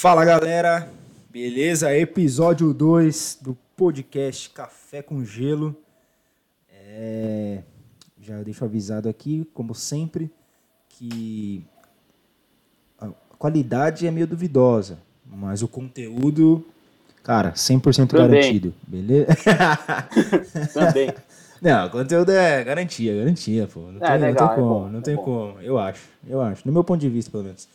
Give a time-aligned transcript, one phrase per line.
[0.00, 0.88] Fala galera,
[1.28, 1.94] beleza?
[1.94, 5.76] Episódio 2 do podcast Café com Gelo.
[6.72, 7.58] É,
[8.18, 10.30] Já deixo avisado aqui, como sempre,
[10.88, 11.62] que
[12.98, 13.08] a
[13.38, 16.64] qualidade é meio duvidosa, mas o conteúdo,
[17.22, 18.28] cara, 100% Também.
[18.40, 19.36] garantido, beleza?
[20.72, 21.12] Também.
[21.60, 23.80] Não, o conteúdo é garantia, garantia, pô.
[23.80, 25.60] Não É, tem, legal, não tem é como, bom, não é tem como.
[25.60, 26.62] Eu acho, eu acho.
[26.66, 27.68] No meu ponto de vista, pelo menos.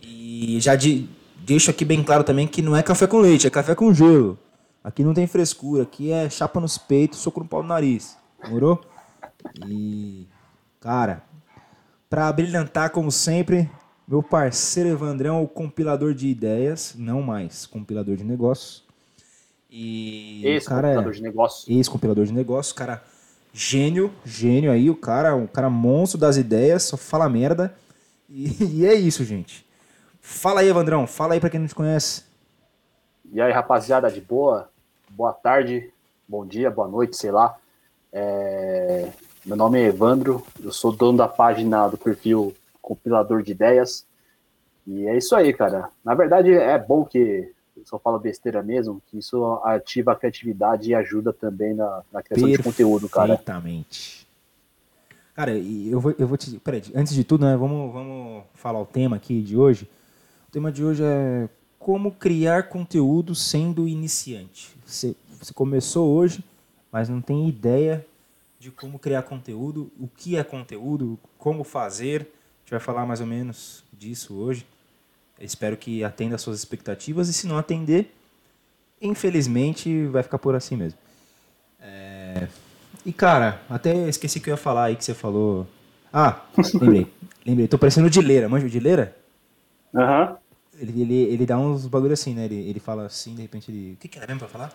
[0.00, 1.06] E já de-
[1.38, 4.38] deixo aqui bem claro também que não é café com leite, é café com gelo.
[4.82, 8.16] Aqui não tem frescura, aqui é chapa nos peitos, soco no pau no nariz.
[8.42, 8.80] Demorou?
[9.66, 10.26] E,
[10.80, 11.22] cara,
[12.08, 13.70] pra brilhantar como sempre,
[14.06, 18.84] meu parceiro Evandrão, o compilador de ideias, não mais compilador de negócios.
[19.70, 21.70] E cara é de negócio.
[21.70, 23.02] ex-compilador de negócios, cara
[23.52, 27.74] gênio, gênio aí, o cara, um cara monstro das ideias, só fala merda.
[28.28, 29.66] E, e é isso, gente.
[30.30, 32.22] Fala aí, Evandrão, fala aí pra quem não te conhece.
[33.32, 34.68] E aí, rapaziada, de boa?
[35.08, 35.90] Boa tarde,
[36.28, 37.56] bom dia, boa noite, sei lá.
[38.12, 39.08] É,
[39.44, 44.06] Meu nome é Evandro, eu sou dono da página do perfil Compilador de Ideias.
[44.86, 45.88] E é isso aí, cara.
[46.04, 50.90] Na verdade, é bom que eu só falo besteira mesmo, que isso ativa a criatividade
[50.90, 53.28] e ajuda também na, na criação de conteúdo, cara.
[53.28, 54.28] Perfeitamente.
[55.34, 56.58] Cara, eu vou, eu vou te.
[56.58, 57.56] Peraí, antes de tudo, né?
[57.56, 59.88] Vamos, vamos falar o tema aqui de hoje.
[60.48, 61.46] O tema de hoje é
[61.78, 64.74] como criar conteúdo sendo iniciante.
[64.86, 66.42] Você, você começou hoje,
[66.90, 68.04] mas não tem ideia
[68.58, 72.22] de como criar conteúdo, o que é conteúdo, como fazer.
[72.22, 74.66] A gente vai falar mais ou menos disso hoje.
[75.38, 78.14] Eu espero que atenda às suas expectativas e se não atender,
[79.02, 80.98] infelizmente vai ficar por assim mesmo.
[81.78, 82.48] É,
[83.04, 85.66] E cara, até esqueci que eu ia falar aí que você falou.
[86.10, 86.40] Ah,
[86.80, 87.06] lembrei.
[87.44, 87.68] lembrei.
[87.68, 88.48] Tô parecendo o Dileira.
[88.48, 89.14] Manja o Dileira?
[89.94, 90.36] Aham.
[90.80, 92.44] Ele, ele, ele dá uns bagulho assim, né?
[92.44, 93.94] Ele, ele fala assim, de repente ele.
[93.94, 94.72] O que, que era mesmo pra falar?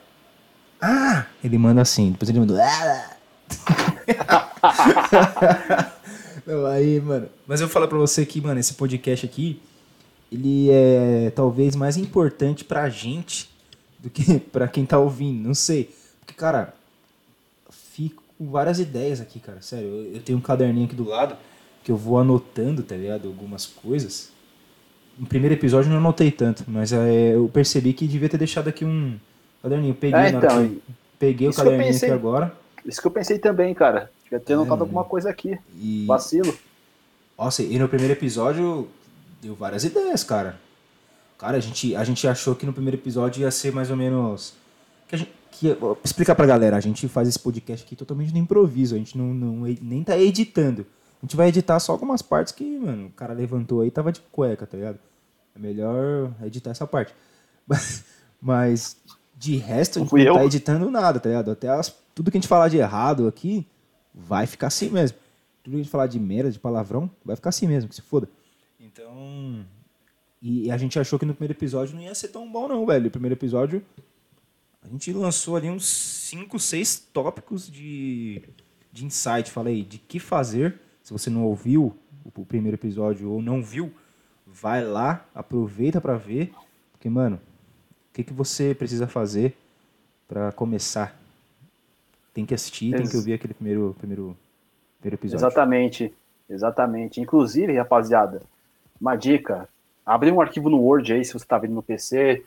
[0.82, 1.26] Ah!
[1.44, 2.60] Ele manda assim, depois ele manda.
[2.62, 3.18] "Ah!"
[6.46, 7.30] Não, aí, mano.
[7.48, 9.62] Mas eu vou falar pra você que, mano, esse podcast aqui,
[10.30, 13.50] ele é talvez mais importante pra gente
[14.00, 15.48] do que pra quem tá ouvindo.
[15.48, 15.96] Não sei.
[16.20, 16.74] Porque, cara,
[17.72, 19.62] fico com várias ideias aqui, cara.
[19.62, 21.38] Sério, eu, eu tenho um caderninho aqui do lado
[21.82, 23.30] que eu vou anotando, tá ligado?
[23.30, 24.33] Algumas coisas.
[25.18, 28.68] No primeiro episódio eu não anotei tanto, mas é, eu percebi que devia ter deixado
[28.68, 29.18] aqui um
[29.62, 29.94] caderninho.
[29.94, 30.82] Peguei, É, então, que eu-
[31.20, 32.10] peguei o caderninho pensei.
[32.10, 32.54] aqui agora.
[32.86, 34.12] Isso que eu pensei também, cara.
[34.24, 35.58] Devia ter É, notado alguma coisa aqui.
[35.80, 36.54] E, Vacilo.
[37.38, 38.88] nossa, e no primeiro episódio
[39.42, 40.60] deu várias ideias, cara.
[41.38, 44.54] Cara, a gente, a gente achou que no primeiro episódio ia ser mais ou menos.
[45.08, 48.40] Que a gente, que, explicar pra galera, a gente faz esse podcast aqui totalmente no
[48.40, 50.86] improviso, a gente não, não nem tá editando.
[51.24, 54.12] A gente vai editar só algumas partes que, mano, o cara levantou aí e tava
[54.12, 55.00] de cueca, tá ligado?
[55.56, 57.16] É melhor editar essa parte.
[58.42, 58.98] Mas
[59.38, 61.50] de resto, a gente não tá editando nada, tá ligado?
[61.52, 63.66] Até as- tudo que a gente falar de errado aqui
[64.14, 65.18] vai ficar assim mesmo.
[65.64, 68.02] Tudo que a gente falar de merda, de palavrão, vai ficar assim mesmo, que se
[68.02, 68.28] foda.
[68.78, 69.66] Então.
[70.42, 73.08] E a gente achou que no primeiro episódio não ia ser tão bom, não, velho.
[73.08, 73.82] O primeiro episódio.
[74.84, 78.44] A gente lançou ali uns 5, 6 tópicos de,
[78.92, 79.50] de insight.
[79.50, 80.82] Falei, de que fazer.
[81.04, 81.94] Se você não ouviu
[82.24, 83.92] o, primeiro episódio ou não viu,
[84.48, 86.54] vai lá, aproveita pra ver.
[86.94, 87.36] Porque, mano,
[88.10, 89.56] o que, que você precisa fazer
[90.28, 91.20] pra começar?
[92.34, 94.38] Tem que assistir, tem Ex- que ouvir aquele primeiro, primeiro,
[95.00, 95.46] primeiro episódio.
[95.46, 96.14] Exatamente,
[96.50, 97.20] exatamente.
[97.20, 98.42] Inclusive, rapaziada,
[99.00, 99.68] uma dica:
[100.06, 102.46] abrir um arquivo no Word aí, se você está vendo no PC,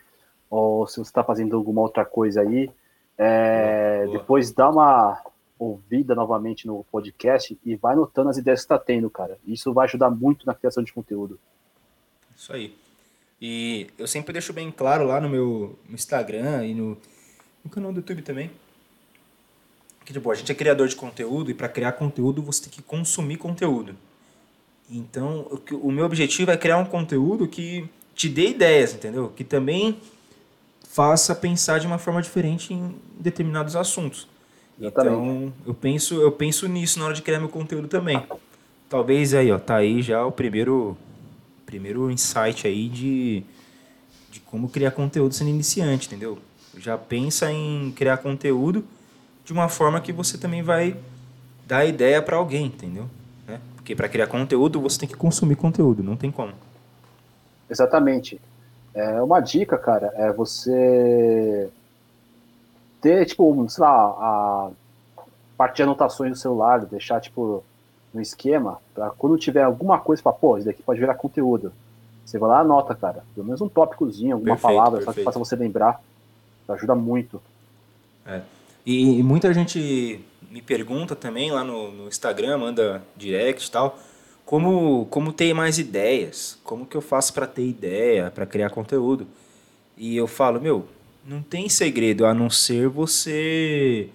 [0.49, 2.71] ou se você está fazendo alguma outra coisa aí.
[3.19, 4.07] É.
[4.11, 5.21] Depois dá uma
[5.59, 9.39] ouvida novamente no podcast e vai notando as ideias que está tendo, cara.
[9.47, 11.39] Isso vai ajudar muito na criação de conteúdo.
[12.37, 12.77] Isso aí.
[13.41, 16.97] E eu sempre deixo bem claro lá no meu Instagram e no,
[17.65, 18.51] no canal do YouTube também.
[20.05, 22.83] Que, tipo, a gente é criador de conteúdo e para criar conteúdo você tem que
[22.83, 23.97] consumir conteúdo.
[24.91, 29.33] Então, o, o meu objetivo é criar um conteúdo que te dê ideias, entendeu?
[29.35, 30.01] Que também
[30.89, 34.29] faça pensar de uma forma diferente em determinados assuntos.
[34.79, 35.17] Exatamente.
[35.17, 38.23] Então, eu penso, eu penso nisso na hora de criar meu conteúdo também.
[38.89, 40.97] Talvez aí, ó, tá aí já o primeiro
[41.65, 43.43] primeiro insight aí de,
[44.31, 46.39] de como criar conteúdo sendo iniciante, entendeu?
[46.79, 48.85] Já pensa em criar conteúdo
[49.45, 50.97] de uma forma que você também vai
[51.67, 53.09] dar ideia para alguém, entendeu?
[53.47, 53.61] Né?
[53.75, 56.53] Porque para criar conteúdo você tem que consumir conteúdo, não tem como.
[57.69, 58.41] Exatamente.
[58.95, 61.69] É uma dica, cara, é você
[63.07, 64.71] ter, tipo, sei lá, a
[65.57, 67.63] parte de anotações do celular, deixar, tipo,
[68.13, 71.73] no esquema, pra quando tiver alguma coisa, falar, pô, isso daqui pode virar conteúdo.
[72.25, 73.23] Você vai lá anota, cara.
[73.33, 75.15] Pelo menos um tópicozinho, alguma perfeito, palavra, perfeito.
[75.15, 76.03] só que faça você lembrar.
[76.69, 77.41] Ajuda muito.
[78.27, 78.41] É.
[78.85, 80.21] E, e, muita gente
[80.51, 83.97] me pergunta também lá no, no Instagram, manda direct e tal,
[84.45, 89.29] como, como ter mais ideias, como que eu faço para ter ideia, para criar conteúdo.
[89.97, 90.87] E eu falo, meu,
[91.27, 94.09] não tem segredo a não ser você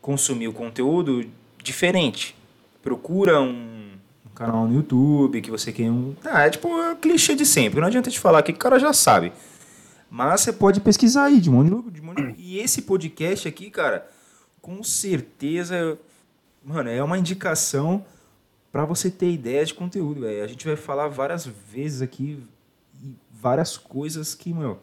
[0.00, 1.24] consumir o conteúdo
[1.62, 2.34] diferente.
[2.82, 3.72] Procura um,
[4.34, 6.14] canal no YouTube que você quer um.
[6.24, 7.80] Ah, é tipo um clichê de sempre.
[7.80, 9.32] Não adianta te falar que o cara já sabe.
[10.10, 12.34] Mas você pode pesquisar aí de monte de monte.
[12.38, 14.08] E esse podcast aqui, cara,
[14.60, 15.98] com certeza,
[16.64, 18.04] mano, é uma indicação
[18.70, 20.22] para você ter ideia de conteúdo.
[20.22, 20.44] Véio.
[20.44, 22.42] A gente vai falar várias vezes aqui
[23.30, 24.78] várias coisas que, meu,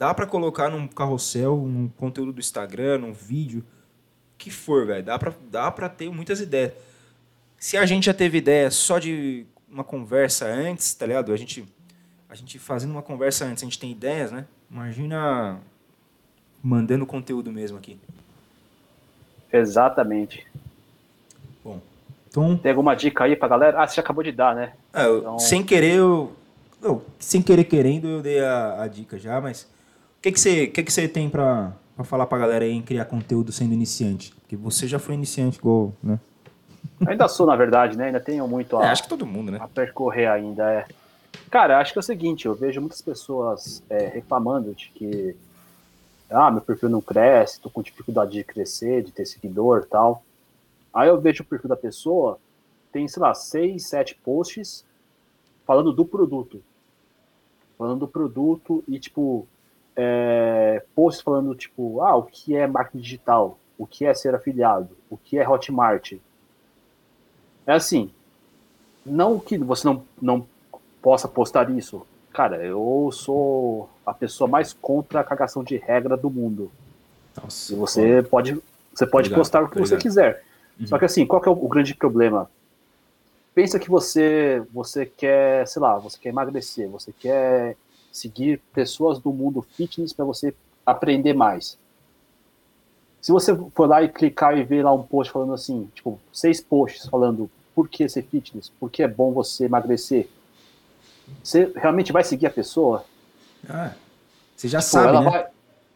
[0.00, 3.62] dá para colocar num carrossel, num conteúdo do Instagram, num vídeo,
[4.38, 5.04] que for, velho.
[5.04, 6.72] Dá pra, dá pra ter muitas ideias.
[7.58, 11.34] Se a gente já teve ideia só de uma conversa antes, tá ligado?
[11.34, 11.68] A gente,
[12.30, 14.46] a gente fazendo uma conversa antes, a gente tem ideias, né?
[14.70, 15.60] Imagina
[16.62, 18.00] mandando conteúdo mesmo aqui.
[19.52, 20.46] Exatamente.
[21.62, 21.78] Bom,
[22.26, 22.56] então...
[22.56, 23.82] Tem alguma dica aí pra galera?
[23.82, 24.72] Ah, você acabou de dar, né?
[24.94, 25.38] É, então...
[25.38, 26.32] Sem querer, eu...
[26.80, 29.68] Não, sem querer querendo, eu dei a, a dica já, mas...
[30.20, 32.82] O que, que, você, que, que você tem pra, pra falar pra galera aí em
[32.82, 34.34] criar conteúdo sendo iniciante?
[34.34, 36.20] Porque você já foi iniciante, igual, né?
[37.06, 38.08] Ainda sou, na verdade, né?
[38.08, 39.56] Ainda tenho muito a, é, acho que todo mundo, né?
[39.58, 40.70] a percorrer ainda.
[40.70, 40.86] É.
[41.50, 45.34] Cara, acho que é o seguinte, eu vejo muitas pessoas é, reclamando de que
[46.28, 50.22] ah, meu perfil não cresce, tô com dificuldade de crescer, de ter seguidor tal.
[50.92, 52.38] Aí eu vejo o perfil da pessoa,
[52.92, 54.84] tem, sei lá, seis, sete posts
[55.66, 56.62] falando do produto.
[57.78, 59.48] Falando do produto e, tipo,
[59.96, 63.58] é, posts falando, tipo, ah, o que é marketing digital?
[63.78, 64.96] O que é ser afiliado?
[65.08, 66.14] O que é Hotmart?
[67.66, 68.10] É assim,
[69.04, 70.46] não que você não, não
[71.00, 72.06] possa postar isso.
[72.32, 76.70] Cara, eu sou a pessoa mais contra a cagação de regra do mundo.
[77.42, 78.60] Nossa, e você pode,
[78.94, 79.88] você pode obrigado, postar o que obrigado.
[79.88, 80.42] você quiser.
[80.78, 80.86] Uhum.
[80.86, 82.50] Só que assim, qual que é o, o, grande problema?
[83.54, 87.76] Pensa que você, você quer, sei lá, você quer emagrecer, você quer
[88.12, 90.54] seguir pessoas do mundo fitness para você
[90.84, 91.78] aprender mais.
[93.20, 96.60] Se você for lá e clicar e ver lá um post falando assim, tipo, seis
[96.60, 100.28] posts falando por que ser fitness, por que é bom você emagrecer,
[101.42, 103.04] você realmente vai seguir a pessoa?
[103.68, 103.92] Ah,
[104.56, 105.30] você já tipo, sabe, né?
[105.30, 105.46] Vai...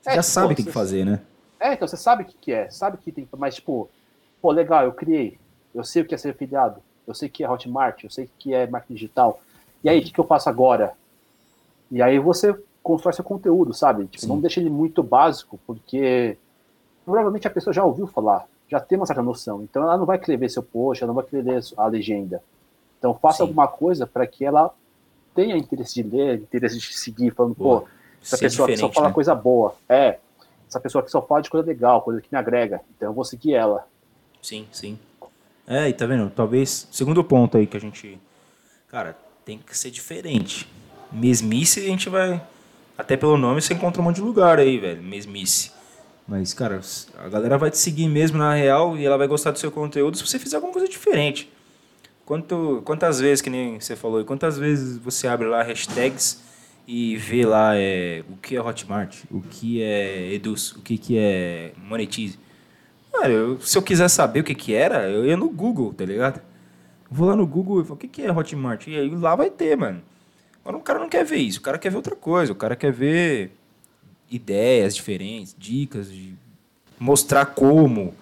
[0.02, 1.20] Você é, já sabe o que, que fazer, né?
[1.58, 3.88] É, então você sabe o que, que é, sabe que tem, mas tipo,
[4.40, 5.38] pô, legal, eu criei,
[5.74, 8.26] eu sei o que é ser afiliado, eu sei o que é Hotmart, eu sei
[8.26, 9.40] o que é marketing digital.
[9.82, 10.94] E aí, o que, que eu faço agora?
[11.90, 14.06] E aí você constrói seu conteúdo, sabe?
[14.06, 16.36] Tipo, não deixa ele muito básico, porque
[17.04, 19.62] provavelmente a pessoa já ouviu falar, já tem uma certa noção.
[19.62, 22.42] Então ela não vai querer ver seu post, ela não vai querer ler a legenda.
[22.98, 23.42] Então faça Sim.
[23.44, 24.74] alguma coisa para que ela
[25.34, 27.82] tenha interesse de ler, interesse de seguir, falando, Boa.
[27.82, 27.88] pô,
[28.22, 29.14] essa Ser pessoa que só fala né?
[29.14, 29.74] coisa boa.
[29.88, 30.18] É,
[30.68, 32.80] essa pessoa que só fala de coisa legal, coisa que me agrega.
[32.96, 33.86] Então eu vou seguir ela.
[34.40, 34.98] Sim, sim.
[35.66, 36.30] É, e tá vendo?
[36.30, 38.18] Talvez, segundo ponto aí que a gente.
[38.88, 40.68] Cara, tem que ser diferente.
[41.12, 42.42] Mesmice a gente vai.
[42.96, 45.02] Até pelo nome você encontra um monte de lugar aí, velho.
[45.02, 45.72] Mesmice.
[46.26, 46.80] Mas, cara,
[47.18, 50.16] a galera vai te seguir mesmo na real e ela vai gostar do seu conteúdo
[50.16, 51.50] se você fizer alguma coisa diferente.
[52.24, 56.42] Quanto, quantas vezes, que nem você falou, quantas vezes você abre lá hashtags
[56.88, 61.18] e vê lá é, o que é Hotmart, o que é Eduz, o que, que
[61.18, 62.38] é Monetize.
[63.12, 66.04] Cara, eu, se eu quiser saber o que, que era, eu ia no Google, tá
[66.06, 66.40] ligado?
[67.10, 68.86] Vou lá no Google e falo, o que, que é Hotmart?
[68.86, 70.02] E aí lá vai ter, mano.
[70.64, 72.74] Agora o cara não quer ver isso, o cara quer ver outra coisa, o cara
[72.74, 73.52] quer ver
[74.30, 76.34] ideias diferentes, dicas, de
[76.98, 78.14] mostrar como,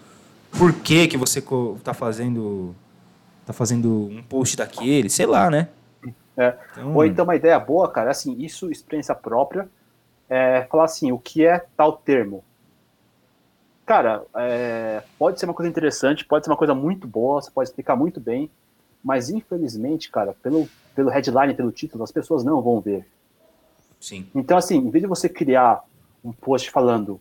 [0.58, 2.74] por que, que você está fazendo
[3.46, 5.68] tá fazendo um post daquele, sei lá, né?
[6.36, 6.56] É.
[6.72, 6.94] Então...
[6.94, 9.68] Ou então uma ideia boa, cara, assim, isso, experiência própria,
[10.28, 12.42] é falar assim, o que é tal termo?
[13.84, 17.68] Cara, é, pode ser uma coisa interessante, pode ser uma coisa muito boa, você pode
[17.68, 18.50] explicar muito bem,
[19.02, 23.06] mas infelizmente, cara, pelo, pelo headline, pelo título, as pessoas não vão ver.
[24.00, 24.26] Sim.
[24.34, 25.82] Então, assim, em vez de você criar
[26.24, 27.20] um post falando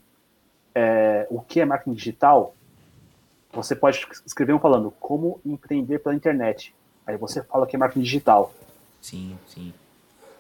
[0.74, 2.56] é, o que é marketing digital,
[3.52, 6.74] você pode escrever um falando como empreender pela internet.
[7.06, 8.54] Aí você fala que é marketing digital.
[9.02, 9.74] Sim, sim.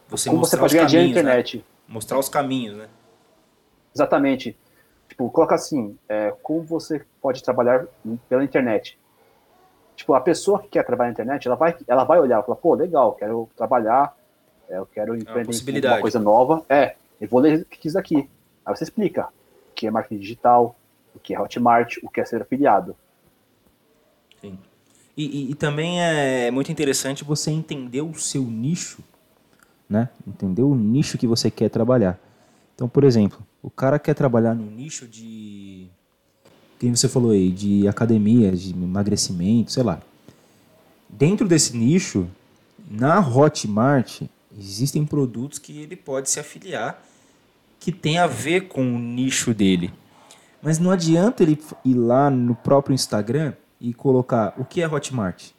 [0.09, 1.57] Você como você pode ganhar dinheiro na internet.
[1.57, 1.63] Né?
[1.87, 2.87] Mostrar os caminhos, né?
[3.93, 4.55] Exatamente.
[5.09, 7.85] Tipo, coloca assim, é, como você pode trabalhar
[8.29, 8.97] pela internet.
[10.01, 12.57] Tipo, a pessoa que quer trabalhar na internet, ela vai, ela vai olhar e falar,
[12.57, 14.15] pô, legal, quero trabalhar,
[14.69, 16.65] é, eu quero é empreender uma coisa nova.
[16.69, 18.29] É, eu vou ler o que quis aqui.
[18.65, 19.27] Aí você explica
[19.69, 20.75] o que é marketing digital,
[21.15, 22.95] o que é Hotmart, o que é ser afiliado.
[24.39, 24.57] Sim.
[25.15, 29.03] E, e, e também é muito interessante você entender o seu nicho
[29.91, 30.07] né?
[30.25, 32.17] Entender o nicho que você quer trabalhar.
[32.73, 35.89] Então, por exemplo, o cara quer trabalhar no nicho de
[36.81, 40.01] quem você falou aí, de academias, de emagrecimento, sei lá.
[41.07, 42.27] Dentro desse nicho,
[42.89, 44.23] na Hotmart,
[44.57, 46.99] existem produtos que ele pode se afiliar
[47.79, 49.93] que tem a ver com o nicho dele.
[50.59, 55.51] Mas não adianta ele ir lá no próprio Instagram e colocar o que é Hotmart.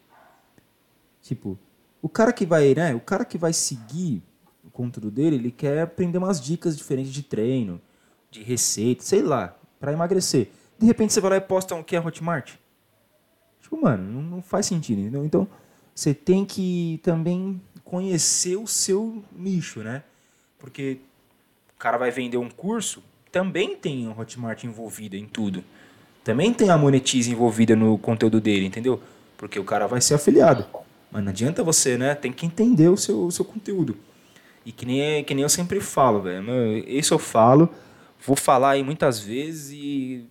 [1.22, 1.56] Tipo,
[2.00, 2.96] o cara que vai, né?
[2.96, 4.20] O cara que vai seguir
[4.64, 7.80] o conteúdo dele, ele quer aprender umas dicas diferentes de treino,
[8.28, 10.50] de receita, sei lá, para emagrecer.
[10.82, 12.54] De repente você vai lá e posta o que é Hotmart.
[13.60, 15.24] Tipo, mano, não, faz sentido, entendeu?
[15.24, 15.46] Então,
[15.94, 20.02] você tem que também conhecer o seu nicho, né?
[20.58, 20.98] Porque
[21.72, 25.62] o cara vai vender um curso, também tem o Hotmart envolvida em tudo.
[26.24, 29.00] Também tem a Monetize envolvida no conteúdo dele, entendeu?
[29.38, 30.66] Porque o cara vai ser afiliado.
[31.12, 32.16] Mas não adianta você, né?
[32.16, 33.96] Tem que entender o seu, o seu conteúdo.
[34.66, 36.44] E que nem, que nem eu sempre falo, velho.
[36.88, 37.68] Isso eu falo,
[38.26, 40.26] vou falar aí muitas vezes e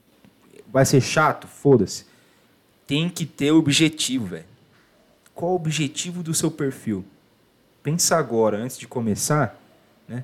[0.72, 2.06] vai ser chato, foda-se.
[2.88, 4.46] Tem que ter objetivo, velho.
[5.34, 7.06] Qual o objetivo do seu perfil?
[7.84, 9.60] Pensa agora, antes de começar,
[10.08, 10.24] né?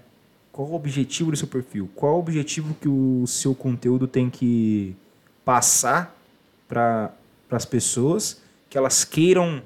[0.51, 1.89] Qual o objetivo do seu perfil?
[1.95, 4.95] Qual o objetivo que o seu conteúdo tem que
[5.43, 6.15] passar
[6.67, 7.11] para
[7.49, 9.61] as pessoas que elas queiram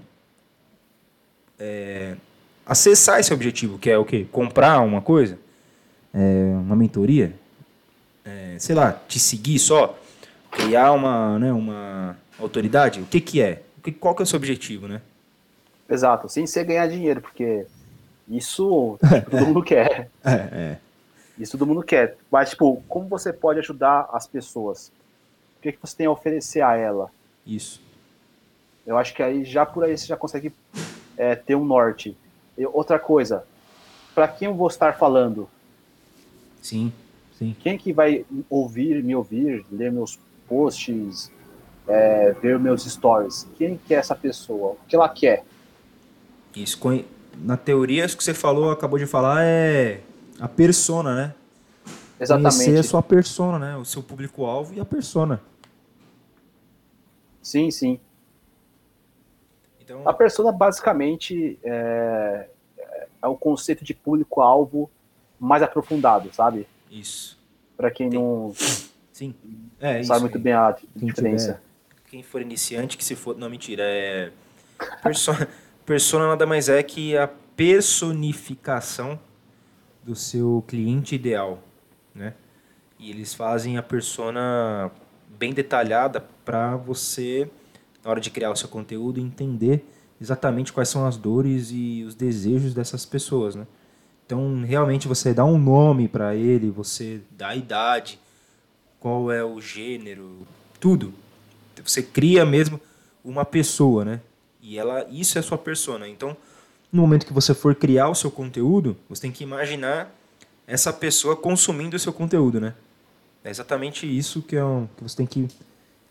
[1.59, 2.15] é,
[2.65, 4.27] acessar esse objetivo, que é o quê?
[4.31, 5.37] Comprar uma coisa?
[6.13, 7.33] É, uma mentoria?
[8.23, 9.97] É, sei lá, te seguir só?
[10.51, 12.99] Criar uma, né, uma autoridade?
[13.01, 13.63] O que, que é?
[13.99, 15.01] Qual que é o seu objetivo, né?
[15.89, 17.65] Exato, sem ser ganhar dinheiro, porque
[18.29, 20.09] isso todo mundo quer.
[20.23, 20.77] É, é.
[21.37, 22.17] Isso todo mundo quer.
[22.31, 24.91] Mas, tipo, como você pode ajudar as pessoas?
[25.57, 27.09] O que, que você tem a oferecer a ela?
[27.45, 27.81] Isso.
[28.85, 30.53] Eu acho que aí já por aí você já consegue
[31.17, 32.15] é, ter um norte.
[32.57, 33.43] E outra coisa,
[34.13, 35.49] para quem eu vou estar falando?
[36.61, 36.91] Sim,
[37.37, 37.55] sim.
[37.59, 40.19] Quem que vai ouvir, me ouvir, ler meus
[40.51, 41.31] posts,
[41.87, 43.47] é, ver meus stories?
[43.57, 44.71] Quem que é essa pessoa?
[44.71, 45.45] O que ela quer?
[46.53, 46.77] Isso,
[47.37, 50.01] na teoria, isso que você falou, acabou de falar, é
[50.37, 51.33] a persona, né?
[52.19, 52.57] Exatamente.
[52.57, 53.77] Conhecer a sua persona, né?
[53.77, 55.41] O seu público-alvo e a persona.
[57.41, 57.99] Sim, sim.
[59.79, 60.01] Então...
[60.05, 62.49] A persona, basicamente, é,
[63.23, 64.91] é o conceito de público-alvo
[65.39, 66.67] mais aprofundado, sabe?
[66.91, 67.39] Isso.
[67.77, 68.19] Para quem Tem...
[68.19, 68.53] não
[69.21, 69.35] sim.
[69.79, 71.61] É, sabe muito bem a diferença.
[72.09, 73.37] Quem for iniciante, que se for...
[73.37, 73.83] Não, mentira.
[73.83, 74.31] É...
[75.03, 75.47] Persona...
[75.83, 79.19] Persona nada mais é que a personificação
[80.03, 81.59] do seu cliente ideal,
[82.13, 82.33] né?
[82.99, 84.91] E eles fazem a persona
[85.27, 87.49] bem detalhada para você,
[88.03, 89.83] na hora de criar o seu conteúdo, entender
[90.21, 93.65] exatamente quais são as dores e os desejos dessas pessoas, né?
[94.25, 98.19] Então, realmente você dá um nome para ele, você dá a idade,
[99.01, 100.47] qual é o gênero,
[100.79, 101.11] tudo.
[101.83, 102.79] Você cria mesmo
[103.25, 104.21] uma pessoa, né?
[104.61, 106.07] E ela, isso é a sua persona.
[106.07, 106.37] Então,
[106.93, 110.13] no momento que você for criar o seu conteúdo, você tem que imaginar
[110.67, 112.75] essa pessoa consumindo o seu conteúdo, né?
[113.43, 115.47] É exatamente isso que, é um, que você tem que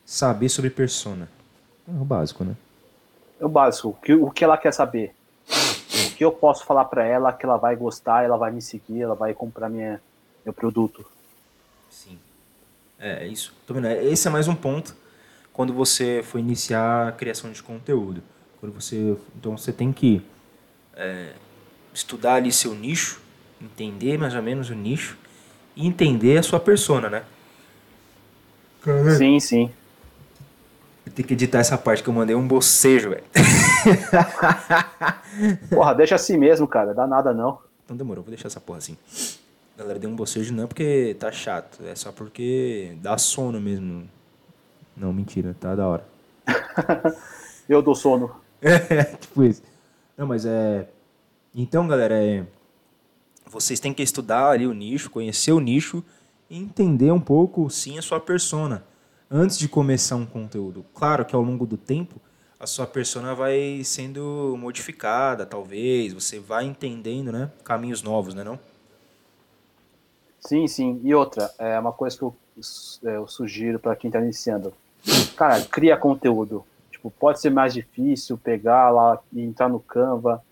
[0.04, 1.28] saber sobre persona.
[1.88, 2.56] É o básico, né?
[3.38, 3.90] É o básico.
[3.90, 5.14] O que, o que ela quer saber?
[5.49, 9.02] O que eu posso falar para ela que ela vai gostar, ela vai me seguir,
[9.02, 10.02] ela vai comprar minha,
[10.44, 11.06] meu produto.
[11.88, 12.18] Sim.
[13.00, 13.54] É, é isso.
[13.69, 13.87] Vendo?
[13.87, 14.95] Esse é mais um ponto
[15.52, 18.23] quando você for iniciar a criação de conteúdo.
[18.61, 20.23] Quando você, então você tem que
[20.95, 21.33] é,
[21.95, 23.21] estudar ali seu nicho,
[23.61, 25.16] entender mais ou menos o nicho
[25.75, 27.25] e entender a sua persona, né?
[29.16, 29.71] Sim, sim.
[31.07, 33.25] Eu tenho que editar essa parte que eu mandei um bocejo, velho.
[35.71, 36.95] porra, deixa assim mesmo, cara.
[36.95, 37.59] Dá nada não.
[37.85, 38.97] Então demorou, vou deixar essa porra assim.
[39.81, 44.07] Galera, deu um bocejo não é porque tá chato, é só porque dá sono mesmo.
[44.95, 46.07] Não, mentira, tá da hora.
[47.67, 48.31] eu dou sono.
[48.61, 49.63] É, tipo isso.
[50.19, 50.87] Não, mas é.
[51.55, 52.45] Então, galera, é.
[53.47, 56.05] Vocês têm que estudar ali o nicho, conhecer o nicho
[56.51, 58.85] e entender um pouco, sim, a sua persona.
[59.31, 60.85] Antes de começar um conteúdo.
[60.93, 62.21] Claro que ao longo do tempo,
[62.59, 66.13] a sua persona vai sendo modificada, talvez.
[66.13, 67.51] Você vai entendendo, né?
[67.65, 68.45] Caminhos novos, né?
[68.45, 68.59] Não?
[70.40, 71.00] Sim, sim.
[71.04, 72.35] E outra, é uma coisa que eu,
[73.04, 74.73] é, eu sugiro para quem está iniciando.
[75.37, 76.64] Cara, cria conteúdo.
[76.90, 80.42] Tipo, pode ser mais difícil pegar lá e entrar no Canva,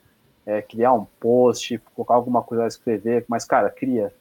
[0.46, 4.12] é, criar um post, colocar alguma coisa a escrever, mas, cara, cria.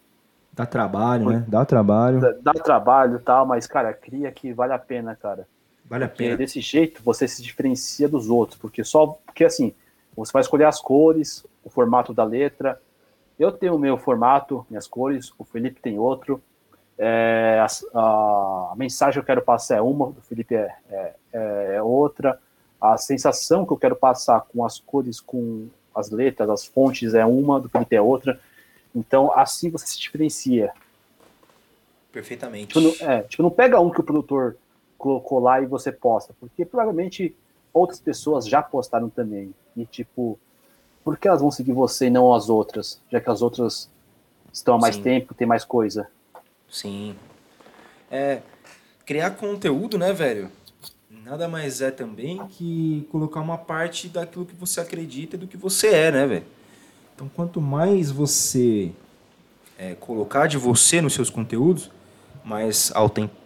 [0.51, 1.45] Dá trabalho, né?
[1.47, 2.19] Dá trabalho.
[2.19, 5.47] Dá, dá trabalho e tal, mas, cara, cria que vale a pena, cara.
[5.85, 6.35] Vale a pena.
[6.35, 9.73] Desse jeito você se diferencia dos outros, porque só porque assim,
[10.15, 12.81] você vai escolher as cores, o formato da letra,
[13.39, 16.41] Eu tenho o meu formato, minhas cores, o Felipe tem outro.
[16.97, 17.63] É,
[17.93, 21.15] a, a, mensagem que eu quero passar é uma, o Felipe é, é,
[21.75, 22.39] é, outra.
[22.81, 27.25] A sensação que eu quero passar com as cores, com as letras, as fontes é
[27.25, 28.39] uma, do Felipe é outra.
[28.95, 30.73] Então, assim você se diferencia.
[32.11, 32.67] Perfeitamente.
[32.67, 34.57] Tipo, não, é, tipo, não pega um que o produtor
[34.97, 37.35] colocou lá e você posta, porque provavelmente
[37.71, 39.53] outras pessoas já postaram também.
[39.75, 40.39] E, tipo,
[41.07, 42.99] por que elas vão seguir você e não as outras?
[43.09, 43.89] Já que as outras
[44.51, 45.03] estão há mais Sim.
[45.03, 46.09] tempo, tem mais coisa.
[46.69, 47.15] Sim.
[48.11, 48.41] É,
[49.05, 50.51] criar conteúdo, né, velho?
[51.09, 55.55] Nada mais é também que colocar uma parte daquilo que você acredita e do que
[55.55, 56.45] você é, né, velho?
[57.15, 58.91] Então, quanto mais você
[59.77, 61.89] é, colocar de você nos seus conteúdos,
[62.43, 62.91] mais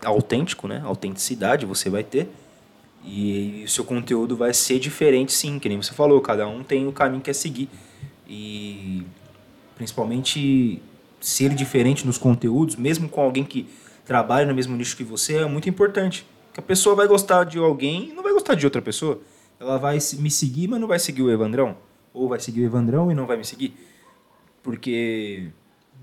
[0.03, 0.81] autêntico, né?
[0.83, 2.27] Autenticidade você vai ter.
[3.03, 6.21] E o seu conteúdo vai ser diferente, sim, que nem você falou.
[6.21, 7.69] Cada um tem o caminho que quer seguir.
[8.27, 9.03] E
[9.75, 10.81] principalmente
[11.19, 13.67] ser diferente nos conteúdos, mesmo com alguém que
[14.05, 16.25] trabalha no mesmo nicho que você, é muito importante.
[16.47, 19.19] Porque a pessoa vai gostar de alguém e não vai gostar de outra pessoa.
[19.59, 21.77] Ela vai me seguir, mas não vai seguir o Evandrão.
[22.13, 23.73] Ou vai seguir o Evandrão e não vai me seguir.
[24.61, 25.49] Porque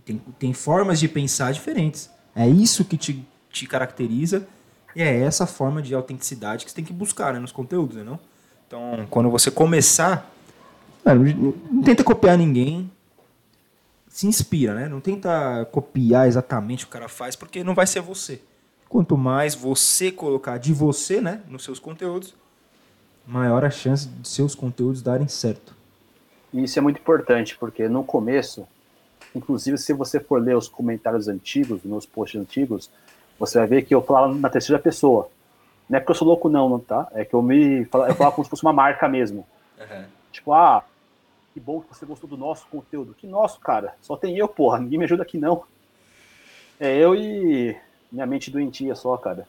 [0.04, 2.10] tem, tem formas de pensar diferentes.
[2.34, 4.48] É isso que te, te caracteriza
[4.94, 8.02] e é essa forma de autenticidade que você tem que buscar né, nos conteúdos, né,
[8.02, 8.18] não?
[8.66, 10.30] Então, quando você começar,
[11.04, 12.90] não tenta copiar ninguém,
[14.08, 14.88] se inspira, né?
[14.88, 18.40] Não tenta copiar exatamente o que o cara faz, porque não vai ser você.
[18.88, 22.34] Quanto mais você colocar de você, né, nos seus conteúdos,
[23.26, 25.76] maior a chance de seus conteúdos darem certo.
[26.52, 28.66] E isso é muito importante, porque no começo,
[29.34, 32.90] inclusive se você for ler os comentários antigos, nos posts antigos,
[33.38, 35.30] você vai ver que eu falava na terceira pessoa.
[35.88, 37.08] Não é porque eu sou louco, não, tá?
[37.12, 37.80] É que eu me.
[37.82, 39.46] Eu falava como se fosse uma marca mesmo.
[39.78, 40.04] Uhum.
[40.32, 40.84] Tipo, ah,
[41.54, 43.14] que bom que você gostou do nosso conteúdo.
[43.14, 43.94] Que nosso, cara?
[44.02, 44.78] Só tem eu, porra.
[44.78, 45.64] Ninguém me ajuda aqui, não.
[46.78, 47.76] É eu e
[48.12, 49.46] minha mente doentia só, cara.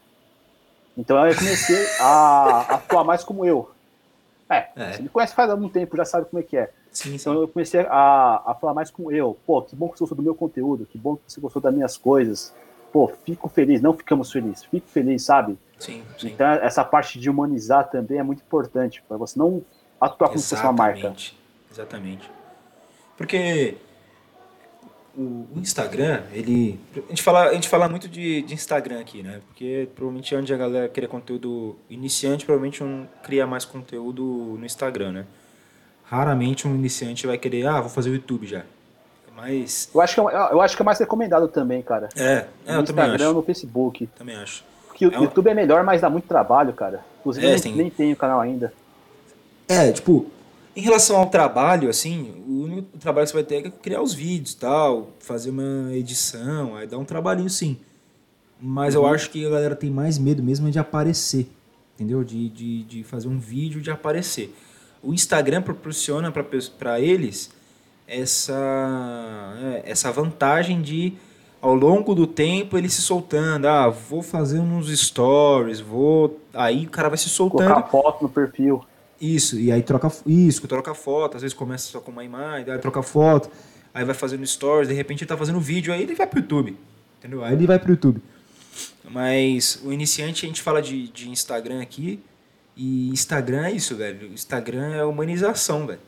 [0.98, 3.70] Então eu comecei a atuar mais como eu.
[4.50, 6.72] É, é, você me conhece faz algum tempo, já sabe como é que é.
[6.92, 7.42] Sim, então sim.
[7.42, 9.38] eu comecei a, a falar mais como eu.
[9.46, 11.74] Pô, que bom que você gostou do meu conteúdo, que bom que você gostou das
[11.74, 12.54] minhas coisas
[12.92, 15.58] pô, fico feliz, não ficamos felizes, fico feliz, sabe?
[15.78, 16.28] Sim, sim.
[16.30, 19.64] Então, essa parte de humanizar também é muito importante, para você não
[20.00, 21.14] atuar como se fosse uma marca.
[21.72, 22.30] Exatamente.
[23.18, 23.76] Porque
[25.18, 26.80] o Instagram, ele.
[26.96, 29.42] A gente fala, a gente fala muito de, de Instagram aqui, né?
[29.48, 34.24] Porque provavelmente onde a galera cria conteúdo iniciante, provavelmente um cria mais conteúdo
[34.58, 35.26] no Instagram, né?
[36.06, 38.64] Raramente um iniciante vai querer, ah, vou fazer o YouTube já.
[39.40, 39.90] Mas.
[39.94, 42.10] Eu acho que é, eu acho que é mais recomendado também, cara.
[42.16, 44.08] É, é no Instagram, no Facebook.
[44.18, 44.66] Também acho.
[44.88, 47.06] Porque o é YouTube é melhor, mas dá muito trabalho, cara.
[47.20, 47.76] Inclusive, é, nem, tem...
[47.76, 48.74] nem tenho canal ainda.
[49.68, 50.26] É, tipo,
[50.76, 54.14] em relação ao trabalho, assim, o único trabalho que você vai ter é criar os
[54.14, 57.78] vídeos tal, fazer uma edição, aí dá um trabalhinho sim.
[58.60, 59.04] Mas uhum.
[59.04, 61.48] eu acho que a galera tem mais medo mesmo de aparecer,
[61.96, 62.24] entendeu?
[62.24, 64.54] De, de, de fazer um vídeo de aparecer.
[65.02, 66.30] O Instagram proporciona
[66.78, 67.52] para eles
[68.10, 71.14] essa, é, essa vantagem de
[71.62, 73.68] ao longo do tempo ele se soltando.
[73.68, 76.40] Ah, vou fazer uns stories, vou.
[76.54, 77.70] Aí o cara vai se soltando.
[77.70, 78.84] Colocar foto no perfil.
[79.22, 82.80] Isso, e aí troca isso, troca foto, às vezes começa só com uma imagem, aí
[82.80, 83.50] troca foto,
[83.94, 86.78] aí vai fazendo stories, de repente ele tá fazendo vídeo, aí ele vai pro YouTube.
[87.20, 87.44] Entendeu?
[87.44, 88.22] Aí ele vai pro YouTube.
[89.04, 92.24] Mas o iniciante a gente fala de, de Instagram aqui,
[92.78, 94.32] e Instagram é isso, velho.
[94.32, 96.00] Instagram é humanização, velho.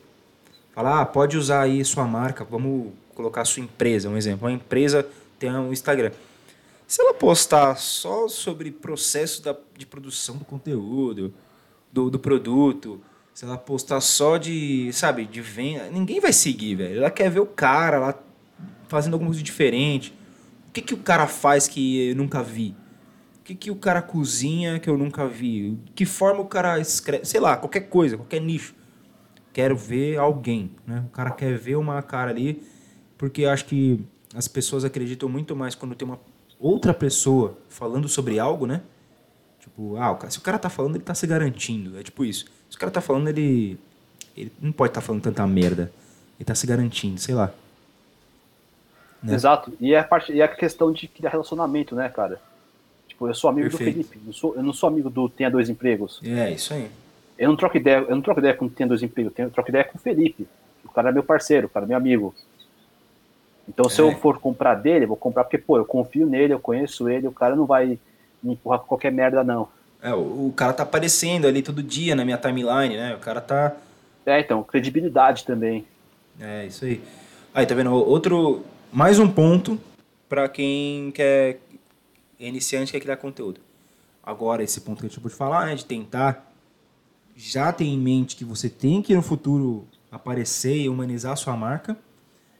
[0.81, 4.47] Falar, ah, pode usar aí sua marca, vamos colocar sua empresa, um exemplo.
[4.47, 6.11] Uma empresa tem um Instagram.
[6.87, 11.31] Se ela postar só sobre processo da, de produção do conteúdo,
[11.93, 12.99] do, do produto,
[13.31, 16.97] se ela postar só de, sabe, de venda, ninguém vai seguir, velho.
[16.97, 18.19] Ela quer ver o cara lá
[18.87, 20.11] fazendo alguma coisa diferente.
[20.67, 22.75] O que, que o cara faz que eu nunca vi?
[23.39, 25.77] O que, que o cara cozinha que eu nunca vi?
[25.93, 27.23] Que forma o cara escreve?
[27.25, 28.80] Sei lá, qualquer coisa, qualquer nicho
[29.53, 31.03] quero ver alguém, né?
[31.07, 32.61] O cara quer ver uma cara ali,
[33.17, 36.19] porque acho que as pessoas acreditam muito mais quando tem uma
[36.59, 38.81] outra pessoa falando sobre algo, né?
[39.59, 41.99] Tipo, ah, se o cara tá falando, ele tá se garantindo.
[41.99, 42.45] É tipo isso.
[42.69, 43.77] Se o cara tá falando, ele,
[44.35, 45.91] ele não pode estar tá falando tanta merda.
[46.39, 47.51] Ele tá se garantindo, sei lá.
[49.21, 49.35] Né?
[49.35, 49.71] Exato.
[49.79, 52.41] E é, a parte, e é a questão de criar relacionamento, né, cara?
[53.07, 53.97] Tipo, eu sou amigo Perfeito.
[53.99, 54.27] do Felipe.
[54.27, 56.19] Eu, sou, eu não sou amigo do Tenha Dois Empregos.
[56.23, 56.89] É, isso aí.
[57.41, 59.71] Eu não troco ideia, eu não troco ideia com quem tem dois empregos, eu troco
[59.71, 60.47] ideia com o Felipe.
[60.85, 62.35] O cara é meu parceiro, o cara é meu amigo.
[63.67, 64.03] Então, se é.
[64.03, 67.27] eu for comprar dele, eu vou comprar porque, pô, eu confio nele, eu conheço ele,
[67.27, 67.97] o cara não vai
[68.43, 69.67] me empurrar com qualquer merda, não.
[70.03, 73.15] É, o, o cara tá aparecendo ali todo dia na minha timeline, né?
[73.15, 73.75] O cara tá.
[74.23, 75.83] É, então, credibilidade também.
[76.39, 77.01] É, isso aí.
[77.55, 77.91] Aí, tá vendo?
[77.91, 79.79] Outro, mais um ponto
[80.29, 81.57] para quem quer
[82.39, 83.59] iniciante quer criar conteúdo.
[84.23, 86.50] Agora, esse ponto que eu te de falar, né, de tentar
[87.35, 91.55] já ter em mente que você tem que no futuro aparecer e humanizar a sua
[91.55, 91.97] marca.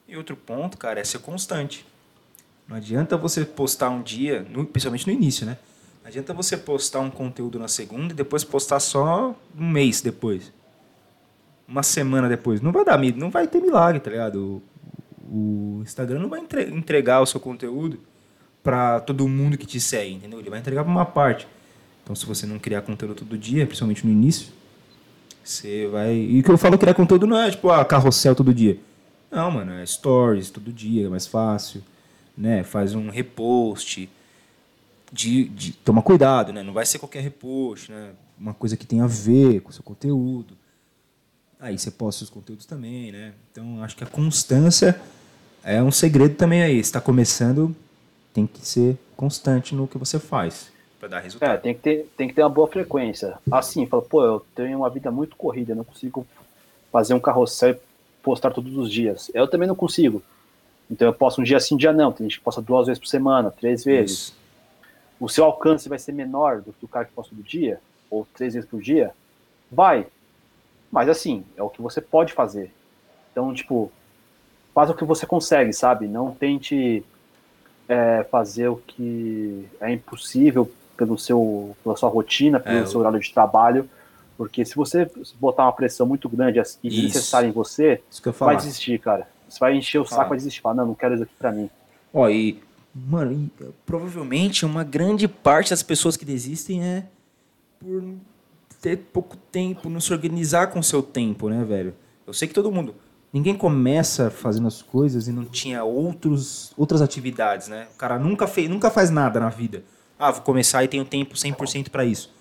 [0.08, 1.86] E outro ponto, cara, é ser constante.
[2.68, 5.58] Não adianta você postar um dia, principalmente no início, né?
[6.02, 10.52] Não adianta você postar um conteúdo na segunda e depois postar só um mês depois.
[11.68, 12.60] Uma semana depois.
[12.62, 14.62] Não vai dar não vai ter milagre, tá ligado?
[15.30, 18.00] O, Instagram não vai entregar o seu conteúdo
[18.64, 20.40] para todo mundo que te segue, entendeu?
[20.40, 21.48] Ele vai entregar para uma parte.
[22.04, 24.52] Então, se você não criar conteúdo todo dia, principalmente no início,
[25.44, 26.16] você vai.
[26.16, 28.80] E o que eu falo criar conteúdo não é tipo, ah, carrossel todo dia.
[29.30, 31.84] Não, mano, é stories todo dia, é mais fácil.
[32.38, 32.64] Né?
[32.64, 34.10] Faz um repost.
[35.14, 36.64] De, de, toma cuidado, né?
[36.64, 38.12] Não vai ser qualquer repost, né?
[38.40, 40.58] Uma coisa que tem a ver com o seu conteúdo.
[41.60, 43.34] Aí você posta os conteúdos também, né?
[43.52, 45.00] Então acho que a constância
[45.64, 46.80] é um segredo também aí.
[46.80, 47.76] está começando,
[48.34, 51.52] tem que ser constante no que você faz para dar resultado.
[51.52, 53.38] É, tem que, ter, tem que ter uma boa frequência.
[53.52, 56.26] Assim, fala, pô, eu tenho uma vida muito corrida, não consigo
[56.92, 57.80] fazer um carrossel e
[58.22, 59.32] postar todos os dias.
[59.34, 60.22] Eu também não consigo.
[60.90, 62.12] Então eu posto um dia sim, um dia não.
[62.12, 64.18] Tem gente que posta duas vezes por semana, três vezes.
[64.18, 64.42] Isso.
[65.20, 68.28] O seu alcance vai ser menor do que o cara que posta todo dia, ou
[68.36, 69.12] três vezes por dia?
[69.72, 70.06] Vai.
[70.92, 72.72] Mas assim, é o que você pode fazer.
[73.32, 73.92] Então, tipo,
[74.74, 76.08] faz o que você consegue, sabe?
[76.08, 77.04] Não tente
[77.88, 83.20] é, fazer o que é impossível pelo seu, pela sua rotina, pelo é, seu horário
[83.20, 83.90] de trabalho,
[84.38, 88.02] porque se você botar uma pressão muito grande e desnecessária em você,
[88.40, 89.28] vai desistir, cara.
[89.48, 91.70] Você vai encher o saco, vai desistir, falar, não, não quero isso aqui pra mim.
[92.14, 92.60] Ó, e,
[92.96, 93.52] mano, e,
[93.86, 97.04] provavelmente uma grande parte das pessoas que desistem é
[97.80, 98.16] por
[98.82, 101.94] ter pouco tempo, não se organizar com o seu tempo, né, velho?
[102.26, 102.96] Eu sei que todo mundo,
[103.32, 107.88] ninguém começa fazendo as coisas e não tinha outros, outras atividades, né?
[107.94, 109.84] O cara nunca, fez, nunca faz nada na vida.
[110.22, 112.32] Ah, vou começar e tenho tempo 100% para isso.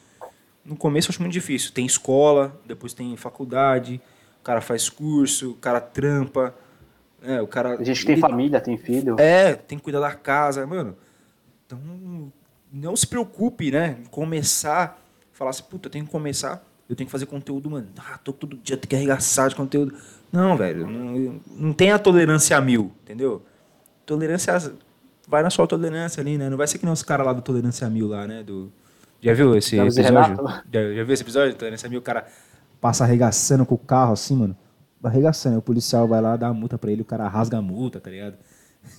[0.62, 1.73] No começo eu acho muito difícil.
[1.73, 3.99] Tem escola, depois tem faculdade,
[4.38, 6.55] o cara faz curso, o cara trampa.
[7.23, 8.21] É, o cara, a gente tem ele...
[8.21, 9.16] família, tem filho.
[9.19, 10.95] É, tem que cuidar da casa, mano.
[11.64, 11.81] Então,
[12.71, 13.97] não se preocupe, né?
[14.11, 17.88] Começar, falar assim, puta, eu tenho que começar, eu tenho que fazer conteúdo, mano.
[17.97, 19.97] Ah, tô todo dia, tenho que arregaçar de conteúdo.
[20.31, 23.43] Não, velho, não, não tem a tolerância a mil, entendeu?
[24.05, 24.53] Tolerância
[25.31, 26.51] vai na sua tolerância ali, né?
[26.51, 28.43] Não vai ser que nem os caras lá do Tolerância Mil lá, né?
[28.43, 28.73] Do...
[29.23, 30.12] Já viu esse já episódio?
[30.73, 31.55] Já, já, viu esse episódio?
[31.55, 32.27] Tolerância Mil, o cara
[32.81, 34.57] passa arregaçando com o carro assim, mano.
[35.03, 35.59] Arregaçando.
[35.59, 38.11] O policial vai lá, dá a multa pra ele, o cara rasga a multa, tá
[38.11, 38.37] ligado?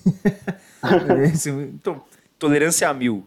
[1.75, 2.01] então,
[2.39, 3.25] tolerância mil.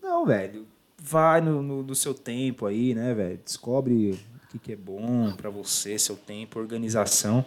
[0.00, 0.66] Não, velho.
[1.02, 3.40] Vai no, no, no, seu tempo aí, né, velho?
[3.44, 7.44] Descobre o que, que é bom para você, seu tempo, organização.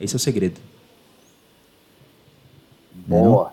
[0.00, 0.60] Esse é o segredo.
[2.94, 3.52] Boa.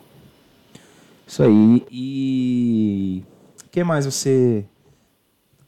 [1.33, 1.83] Isso aí.
[1.89, 3.23] E
[3.65, 4.63] o que mais você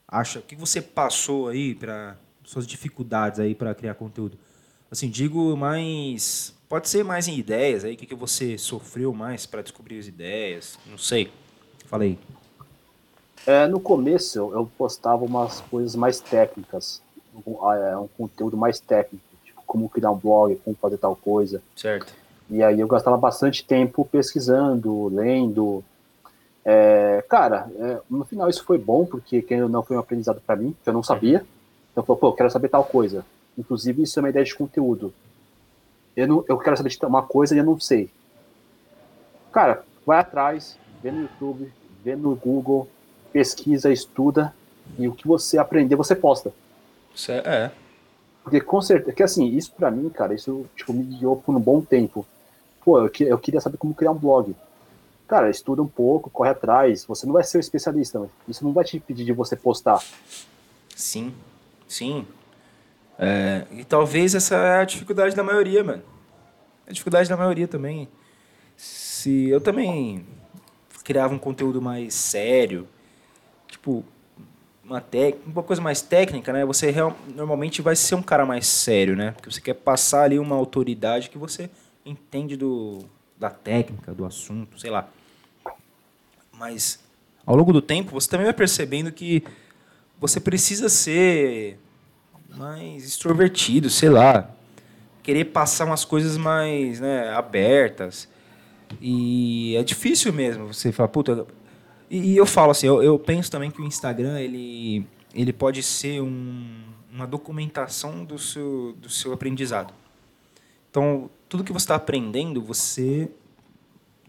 [0.07, 0.37] acha?
[0.37, 4.37] O que você passou aí para suas dificuldades aí para criar conteúdo?
[4.91, 9.47] Assim, digo mais, pode ser mais em ideias aí, o que, que você sofreu mais
[9.47, 10.77] para descobrir as ideias?
[10.85, 11.31] Não sei.
[11.87, 12.19] Falei.
[13.47, 17.01] É, no começo eu postava umas coisas mais técnicas,
[17.43, 21.59] um, é, um conteúdo mais técnico, tipo como criar um blog, como fazer tal coisa.
[21.75, 22.13] Certo
[22.49, 25.83] e aí eu gastava bastante tempo pesquisando, lendo.
[26.63, 30.55] É, cara, é, no final isso foi bom, porque quem não foi um aprendizado para
[30.55, 31.45] mim, que eu não sabia.
[31.91, 33.25] Então eu falei, pô, eu quero saber tal coisa.
[33.57, 35.13] Inclusive, isso é uma ideia de conteúdo.
[36.15, 38.09] Eu, não, eu quero saber de uma coisa e eu não sei.
[39.51, 41.71] Cara, vai atrás, vê no YouTube,
[42.03, 42.87] vê no Google,
[43.31, 44.53] pesquisa, estuda,
[44.99, 46.53] e o que você aprender, você posta.
[47.13, 47.37] Isso é.
[47.45, 47.71] é.
[48.43, 51.59] Porque com certeza, que assim, isso para mim, cara, isso tipo, me guiou por um
[51.59, 52.25] bom tempo
[52.85, 54.55] pô, eu, eu queria saber como criar um blog.
[55.27, 57.03] Cara, estuda um pouco, corre atrás.
[57.05, 59.99] Você não vai ser um especialista, isso não vai te pedir de você postar.
[60.95, 61.33] Sim,
[61.87, 62.27] sim.
[63.17, 66.03] É, e talvez essa é a dificuldade da maioria, mano.
[66.87, 68.07] A dificuldade da maioria também.
[68.77, 70.23] Se eu também
[71.03, 72.87] criava um conteúdo mais sério,
[73.67, 74.03] tipo,
[74.83, 75.03] uma,
[75.47, 76.63] uma coisa mais técnica, né?
[76.65, 79.31] Você real, normalmente vai ser um cara mais sério, né?
[79.31, 81.69] Porque você quer passar ali uma autoridade que você
[82.05, 82.99] entende do,
[83.37, 85.09] da técnica, do assunto, sei lá.
[86.53, 86.99] Mas
[87.45, 89.43] ao longo do tempo, você também vai percebendo que
[90.19, 91.77] você precisa ser
[92.55, 94.49] mais extrovertido, sei lá.
[95.21, 98.27] Querer passar umas coisas mais né, abertas.
[99.01, 101.45] E é difícil mesmo você falar, puta.
[102.09, 105.81] E, e eu falo assim, eu, eu, penso também que o Instagram ele, ele pode
[105.81, 109.93] ser um, uma documentação do seu, do seu aprendizado.
[110.89, 113.31] Então, tudo que você está aprendendo, você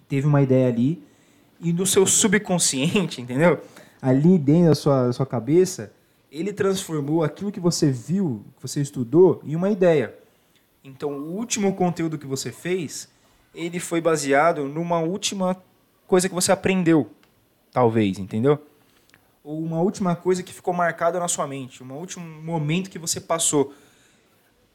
[0.06, 1.02] teve uma ideia ali
[1.60, 3.60] e no seu subconsciente, entendeu?
[4.00, 5.92] Ali dentro da sua, da sua cabeça,
[6.30, 10.16] ele transformou aquilo que você viu, que você estudou, em uma ideia.
[10.84, 13.08] Então, o último conteúdo que você fez,
[13.52, 15.60] ele foi baseado numa última
[16.06, 17.10] coisa que você aprendeu,
[17.72, 18.64] talvez, entendeu?
[19.42, 23.20] Ou uma última coisa que ficou marcada na sua mente, um último momento que você
[23.20, 23.74] passou.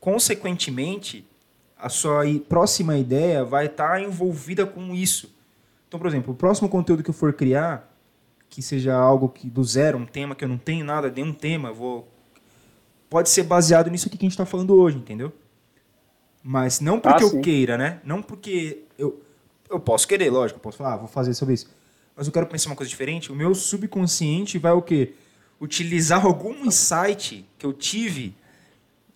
[0.01, 1.25] Consequentemente,
[1.81, 5.33] a sua próxima ideia vai estar envolvida com isso.
[5.87, 7.91] Então, por exemplo, o próximo conteúdo que eu for criar,
[8.49, 11.33] que seja algo que do zero, um tema que eu não tenho nada, de um
[11.33, 12.07] tema, vou
[13.09, 15.33] pode ser baseado nisso aqui que a gente está falando hoje, entendeu?
[16.41, 17.99] Mas não porque ah, eu queira, né?
[18.05, 19.21] Não porque eu
[19.69, 21.69] eu posso querer, lógico, eu posso falar, ah, vou fazer sobre isso.
[22.15, 23.31] Mas eu quero pensar uma coisa diferente.
[23.31, 25.13] O meu subconsciente vai o quê?
[25.59, 28.35] Utilizar algum insight que eu tive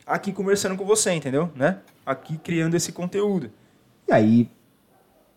[0.06, 1.52] aqui conversando com você, entendeu?
[1.56, 1.80] Né?
[2.06, 3.50] Aqui criando esse conteúdo.
[4.08, 4.50] E aí,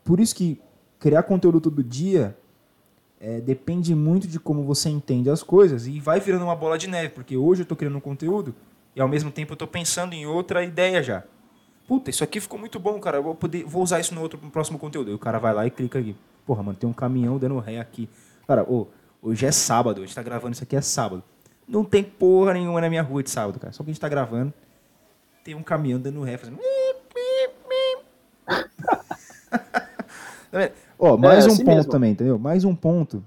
[0.05, 0.61] por isso que
[0.99, 2.37] criar conteúdo todo dia
[3.21, 6.89] é, depende muito de como você entende as coisas e vai virando uma bola de
[6.89, 8.55] neve, porque hoje eu estou criando um conteúdo
[8.95, 11.25] e ao mesmo tempo eu estou pensando em outra ideia já.
[11.87, 13.17] Puta, isso aqui ficou muito bom, cara.
[13.17, 15.09] Eu vou, poder, vou usar isso no outro no próximo conteúdo.
[15.09, 16.15] Aí o cara vai lá e clica aqui.
[16.45, 18.09] Porra, mano, tem um caminhão dando ré aqui.
[18.47, 18.67] Cara,
[19.23, 21.23] hoje é sábado, a gente tá gravando isso aqui é sábado.
[21.67, 23.73] Não tem porra nenhuma na minha rua de sábado, cara.
[23.73, 24.53] Só que a gente tá gravando,
[25.45, 26.59] tem um caminhão dando ré, fazendo.
[30.99, 31.91] ó, mais é, um assim ponto mesmo.
[31.91, 32.39] também, entendeu?
[32.39, 33.25] Mais um ponto.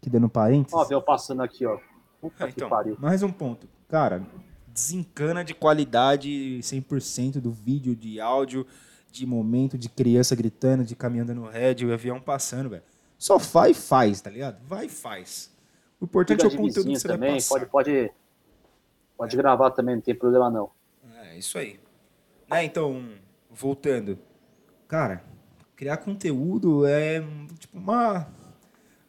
[0.00, 0.74] Que dando parênteses.
[0.74, 1.78] Ó, veio passando aqui, ó.
[2.20, 2.68] Puta é, então,
[2.98, 3.68] mais um ponto.
[3.88, 4.22] Cara,
[4.68, 8.66] desencana de qualidade 100% do vídeo, de áudio,
[9.10, 12.82] de momento, de criança gritando, de caminhando no red, o avião passando, velho.
[13.18, 14.60] Só vai e faz, tá ligado?
[14.66, 15.52] Vai e faz.
[16.00, 17.54] O importante é o conteúdo que você também, vai passar.
[17.54, 18.10] Pode, pode,
[19.16, 20.70] pode gravar também, não tem problema não.
[21.32, 21.80] É, isso aí.
[22.50, 23.02] Né, então,
[23.50, 24.18] voltando.
[24.86, 25.22] Cara,
[25.74, 27.22] criar conteúdo é
[27.58, 28.26] tipo uma...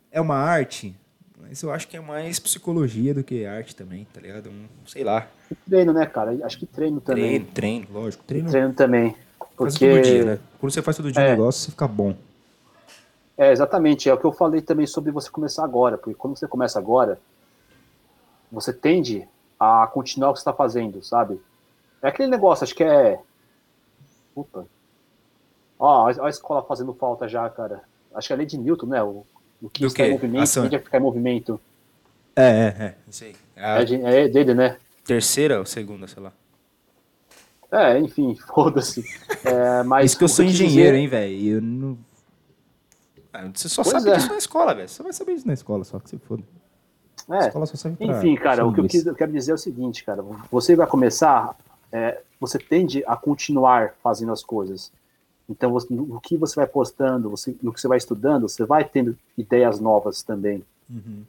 [0.10, 0.96] É uma arte,
[1.42, 4.48] mas eu acho que é mais psicologia do que arte também, tá ligado?
[4.52, 5.28] Um, sei lá.
[5.68, 6.38] Treino, né, cara?
[6.46, 7.24] Acho que treino também.
[7.24, 8.24] Treino, treino, lógico.
[8.24, 9.16] Treino, treino também.
[9.58, 9.90] Porque...
[9.90, 10.40] todo dia, né?
[10.60, 11.32] Quando você faz todo dia é.
[11.32, 12.16] negócio, você fica bom.
[13.36, 14.08] É, exatamente.
[14.08, 15.98] É o que eu falei também sobre você começar agora.
[15.98, 17.20] Porque quando você começa agora,
[18.52, 19.28] você tende
[19.60, 21.42] a continuar o que você está fazendo, sabe?
[22.04, 23.20] É aquele negócio, acho que é.
[24.36, 24.68] Puta.
[25.80, 27.82] Ó, a escola fazendo falta já, cara.
[28.14, 29.02] Acho que é a lei de Newton, né?
[29.02, 29.26] O
[29.64, 30.64] o que está em movimento Ação.
[30.64, 31.60] tende a ficar em movimento.
[32.36, 32.96] É, é, é.
[33.08, 33.36] Isso aí.
[33.56, 34.78] É, é, dele, né?
[35.06, 36.34] Terceira ou segunda, sei lá.
[37.72, 39.06] É, enfim, foda-se.
[39.46, 41.00] É, mas isso que eu sou engenheiro, dizer...
[41.00, 41.56] hein, velho?
[41.56, 41.98] Eu não.
[43.32, 44.16] Ah, você só pois sabe é.
[44.18, 44.90] disso na escola, velho.
[44.90, 46.44] Você vai saber isso na escola, só que você foda.
[47.32, 47.48] É.
[47.48, 50.22] escola só serve pra Enfim, cara, o que eu, quero dizer é o seguinte, cara.
[50.52, 51.56] Você vai começar,
[51.94, 54.92] é, você tende a continuar fazendo as coisas.
[55.48, 58.84] Então, você, no que você vai postando, você, no que você vai estudando, você vai
[58.84, 60.64] tendo ideias novas também.
[60.90, 61.24] Uhum.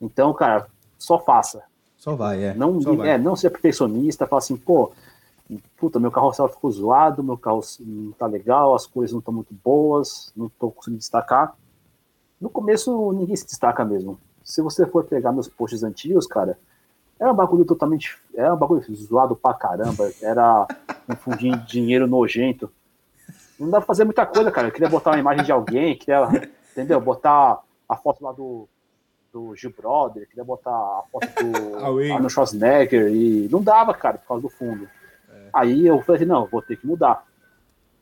[0.00, 1.64] Então, cara, só faça.
[1.96, 2.54] Só vai, é.
[2.54, 3.10] Não, só vai.
[3.10, 4.92] é, não seja perfeccionista, fala assim, pô,
[5.76, 9.52] puta, meu carrossel ficou zoado, meu carro não tá legal, as cores não estão muito
[9.52, 11.56] boas, não tô conseguindo destacar.
[12.40, 14.18] No começo, ninguém se destaca mesmo.
[14.44, 16.58] Se você for pegar meus posts antigos, cara,
[17.22, 18.18] era um bagulho totalmente.
[18.34, 20.10] Era um bagulho zoado pra caramba.
[20.20, 20.66] Era
[21.08, 22.68] um fundinho de dinheiro nojento.
[23.60, 24.66] Não dá pra fazer muita coisa, cara.
[24.66, 26.26] Eu queria botar uma imagem de alguém, queria,
[26.72, 27.00] entendeu?
[27.00, 28.68] Botar a foto lá do,
[29.32, 31.76] do Gil Brother, queria botar a foto do
[32.12, 34.88] Arnold Schwarzenegger e não dava, cara, por causa do fundo.
[35.30, 35.48] É.
[35.52, 37.24] Aí eu falei assim, não, vou ter que mudar.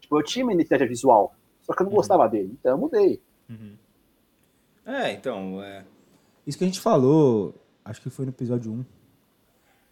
[0.00, 1.96] Tipo, eu tinha uma identidade visual, só que eu não uhum.
[1.96, 3.20] gostava dele, então eu mudei.
[3.50, 3.76] Uhum.
[4.87, 5.85] É, então, é...
[6.46, 7.54] isso que a gente falou,
[7.85, 8.85] acho que foi no episódio 1,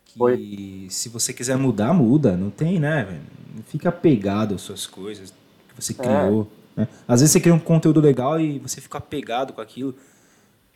[0.08, 0.86] que foi.
[0.90, 3.20] se você quiser mudar, muda, não tem, né,
[3.54, 5.32] Não fica apegado às suas coisas,
[5.76, 6.50] você criou.
[6.76, 6.80] É.
[6.80, 6.88] Né?
[7.06, 9.94] Às vezes você cria um conteúdo legal e você fica apegado com aquilo.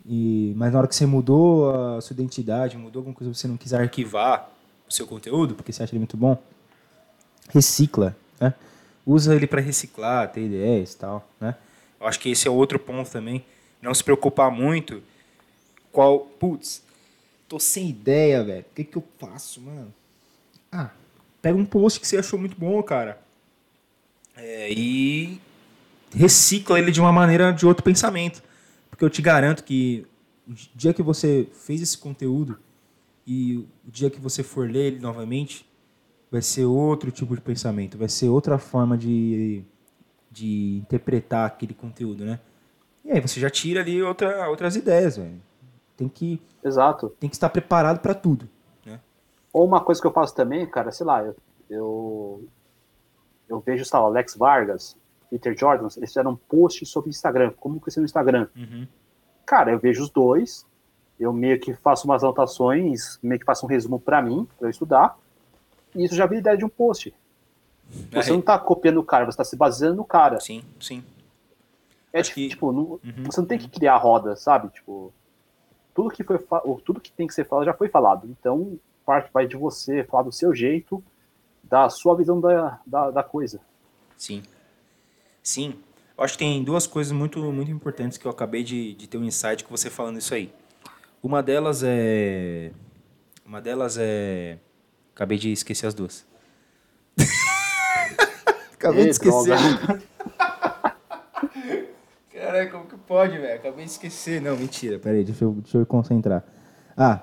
[0.05, 3.57] E, mas na hora que você mudou a sua identidade, mudou alguma coisa, você não
[3.57, 4.51] quiser arquivar
[4.89, 6.37] o seu conteúdo, porque você acha ele muito bom,
[7.49, 8.53] recicla, né?
[9.07, 11.57] Usa ele para reciclar, ter ideias e tal, né?
[12.01, 13.45] Eu acho que esse é outro ponto também.
[13.81, 15.03] Não se preocupar muito
[15.91, 16.21] qual...
[16.21, 16.83] Putz,
[17.53, 18.63] tô sem ideia, velho.
[18.63, 19.93] O que que eu faço, mano?
[20.73, 20.89] Ah,
[21.43, 23.21] pega um post que você achou muito bom, cara.
[24.35, 25.39] É, e
[26.15, 28.43] recicla ele de uma maneira de outro pensamento.
[28.89, 30.07] Porque eu te garanto que
[30.49, 32.59] o dia que você fez esse conteúdo
[33.27, 35.67] e o dia que você for ler ele novamente,
[36.31, 39.63] vai ser outro tipo de pensamento, vai ser outra forma de,
[40.31, 42.41] de interpretar aquele conteúdo, né?
[43.05, 45.52] E aí você já tira ali outra, outras ideias, velho.
[45.97, 47.11] Tem que Exato.
[47.19, 48.49] Tem que estar preparado para tudo,
[48.87, 49.01] né?
[49.53, 51.37] Ou uma coisa que eu faço também, cara, sei lá, eu,
[51.69, 52.45] eu
[53.49, 54.97] eu vejo, sei lá, Alex Vargas,
[55.29, 58.49] Peter Jordan, eles fizeram um post sobre Instagram, como crescer no Instagram.
[58.57, 58.87] Uhum.
[59.45, 60.65] Cara, eu vejo os dois,
[61.21, 64.71] eu meio que faço umas anotações, meio que faço um resumo para mim, para eu
[64.71, 65.19] estudar,
[65.95, 67.13] e isso já vira ideia de um post.
[68.13, 68.37] Você Aí.
[68.37, 70.41] não tá copiando o cara, você tá se baseando no cara.
[70.41, 71.05] Sim, sim.
[72.13, 73.25] É Acho tipo, que- tipo, não- Uhum.
[73.27, 74.69] você não tem que criar a roda, sabe?
[74.71, 75.13] Tipo,
[75.95, 76.39] tudo que foi
[76.85, 78.27] tudo que tem que ser falado já foi falado.
[78.29, 81.03] Então, parte vai de você falar do seu jeito,
[81.63, 83.61] da sua visão da, da, da coisa.
[84.17, 84.43] Sim.
[85.43, 85.75] Sim.
[86.17, 89.19] Eu acho que tem duas coisas muito, muito importantes que eu acabei de, de ter
[89.19, 90.53] um insight com você falando isso aí.
[91.23, 92.71] Uma delas é.
[93.45, 94.59] Uma delas é.
[95.15, 96.27] Acabei de esquecer as duas.
[98.75, 99.57] acabei Ê, de esquecer.
[102.53, 103.55] Caraca, como que pode, velho?
[103.55, 104.41] Acabei de esquecer.
[104.43, 104.99] Não, mentira.
[104.99, 106.45] Peraí, deixa eu, deixa eu concentrar.
[106.95, 107.23] Ah,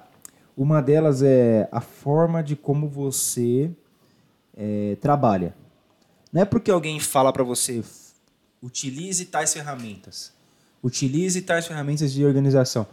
[0.57, 3.69] uma delas é a forma de como você
[4.57, 5.53] é, trabalha.
[6.33, 8.13] Não é porque alguém fala pra você "F-
[8.61, 10.33] utilize tais ferramentas,
[10.83, 12.87] utilize tais ferramentas de organização,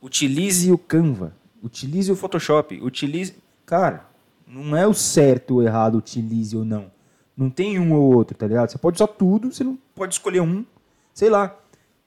[0.00, 3.34] utilize o Canva, utilize o Photoshop, utilize.
[3.66, 4.06] Cara,
[4.46, 6.90] não é o certo ou errado, utilize ou não.
[7.36, 8.70] Não tem um ou outro, tá ligado?
[8.70, 10.64] Você pode usar tudo, você não pode escolher um.
[11.12, 11.56] Sei lá.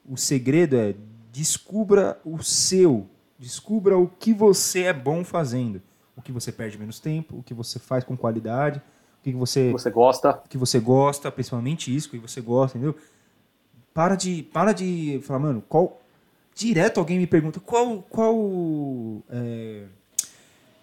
[0.08, 0.96] O segredo é
[1.32, 3.08] descubra o seu.
[3.40, 5.82] Descubra o que você é bom fazendo.
[6.16, 8.80] O que você perde menos tempo, o que você faz com qualidade,
[9.20, 12.96] o que você Você gosta, que você gosta, principalmente isso que você gosta, entendeu?
[13.94, 16.00] Para de, para de falar, mano, qual.
[16.56, 18.36] Direto alguém me pergunta qual, qual
[19.28, 19.86] é,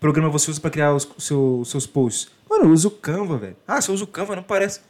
[0.01, 2.29] programa você usa para criar os, o seu- seus posts.
[2.49, 3.57] Mano, eu uso o Canva, velho.
[3.69, 4.81] Ah, você usa o Canva, não parece.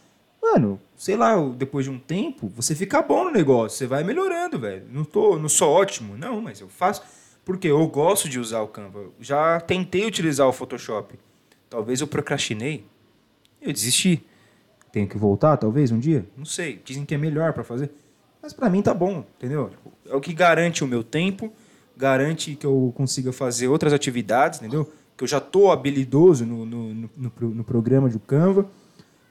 [0.43, 4.59] Mano, sei lá, depois de um tempo, você fica bom no negócio, você vai melhorando,
[4.59, 4.87] velho.
[4.91, 7.03] Não tô, não sou ótimo, não, mas eu faço
[7.45, 9.07] porque eu gosto de usar o Canva.
[9.21, 11.19] Já tentei utilizar o Photoshop.
[11.69, 12.85] Talvez eu procrastinei.
[13.61, 14.25] Eu desisti.
[14.93, 16.27] Tenho que voltar, talvez, um dia?
[16.37, 16.81] Não sei.
[16.85, 17.91] Dizem que é melhor pra fazer.
[18.43, 19.71] Mas pra mim tá bom, entendeu?
[20.07, 21.53] É o que garante o meu tempo,
[21.97, 24.91] garante que eu consiga fazer outras atividades, entendeu?
[25.17, 28.67] Que eu já tô habilidoso no, no, no, no no programa de Canva.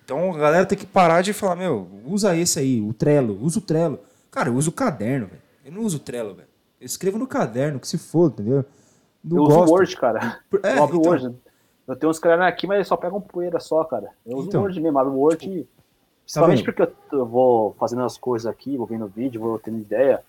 [0.10, 3.60] Então a galera tem que parar de falar, meu, usa esse aí, o Trello, usa
[3.60, 4.00] o Trello.
[4.32, 5.42] Cara, eu uso o caderno, velho.
[5.64, 6.48] Eu não uso o Trello, velho.
[6.82, 8.66] Eu escrevo no caderno, que se foda, entendeu?
[9.24, 9.70] Não eu uso gosto.
[9.70, 10.40] o Word, cara.
[10.64, 11.12] É, eu abro o então.
[11.12, 11.36] Word.
[11.88, 14.10] Eu tenho uns caras aqui, mas eles só pegam poeira só, cara.
[14.26, 14.62] Eu uso Então.
[14.62, 15.64] o Word mesmo, abro o Word e...
[15.64, 15.70] Tá
[16.24, 16.74] Principalmente vendo?
[16.76, 20.24] porque eu, vou fazendo as coisas aqui, vou vendo vídeo, vou tendo ideia.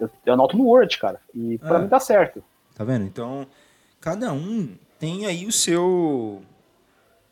[0.00, 1.20] Eu, eu anoto no Word, cara.
[1.34, 1.82] E pra É.
[1.82, 2.42] mim dá certo.
[2.74, 3.04] Tá vendo?
[3.04, 3.46] Então,
[4.00, 4.68] cada um
[4.98, 6.40] tem aí o seu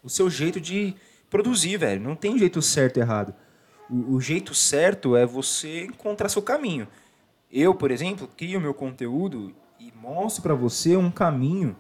[0.03, 0.95] o seu jeito de
[1.31, 2.01] produzir, velho.
[2.01, 3.35] Não tem jeito certo e errado.
[3.91, 6.89] O, o jeito certo é você encontrar seu caminho.
[7.51, 11.77] Eu, por exemplo, crio meu conteúdo e mostro pra você um caminho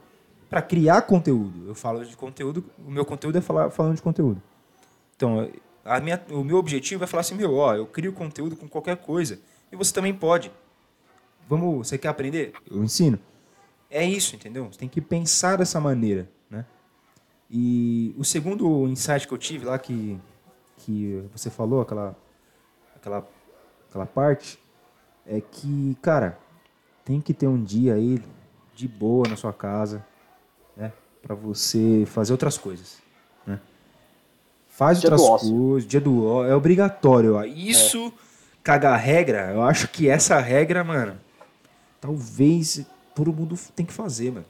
[0.48, 1.66] pra criar conteúdo.
[1.66, 4.40] Eu falo de conteúdo, o meu conteúdo é falar falando de conteúdo.
[5.16, 5.50] Então,
[5.84, 8.96] a minha, o meu objetivo é falar assim, meu, ó, eu crio conteúdo com qualquer
[8.96, 9.40] coisa
[9.72, 10.52] e você também pode.
[11.48, 12.52] Vamos, você quer aprender?
[12.70, 13.18] Eu ensino.
[13.90, 14.66] É isso, entendeu?
[14.70, 16.28] Você tem que pensar dessa maneira?
[17.50, 20.18] E o segundo insight que eu tive lá que
[20.78, 22.16] que você falou aquela
[22.96, 23.26] aquela
[23.88, 24.58] aquela parte
[25.26, 26.38] é que, cara,
[27.04, 28.22] tem que ter um dia aí
[28.74, 30.04] de boa na sua casa,
[30.76, 32.98] né, para você fazer outras coisas,
[33.46, 33.60] né?
[34.66, 37.44] Faz Dia outras coisas, dia do ó, é obrigatório, ó.
[37.44, 38.12] Isso
[38.62, 41.18] cagar regra, eu acho que essa regra, mano,
[42.00, 44.46] talvez todo mundo tem que fazer, mano.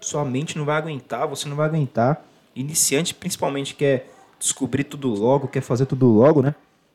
[0.00, 2.22] Sua mente não vai aguentar, você não vai aguentar.
[2.54, 6.54] Iniciante, principalmente, quer descobrir tudo logo, quer fazer tudo logo, né?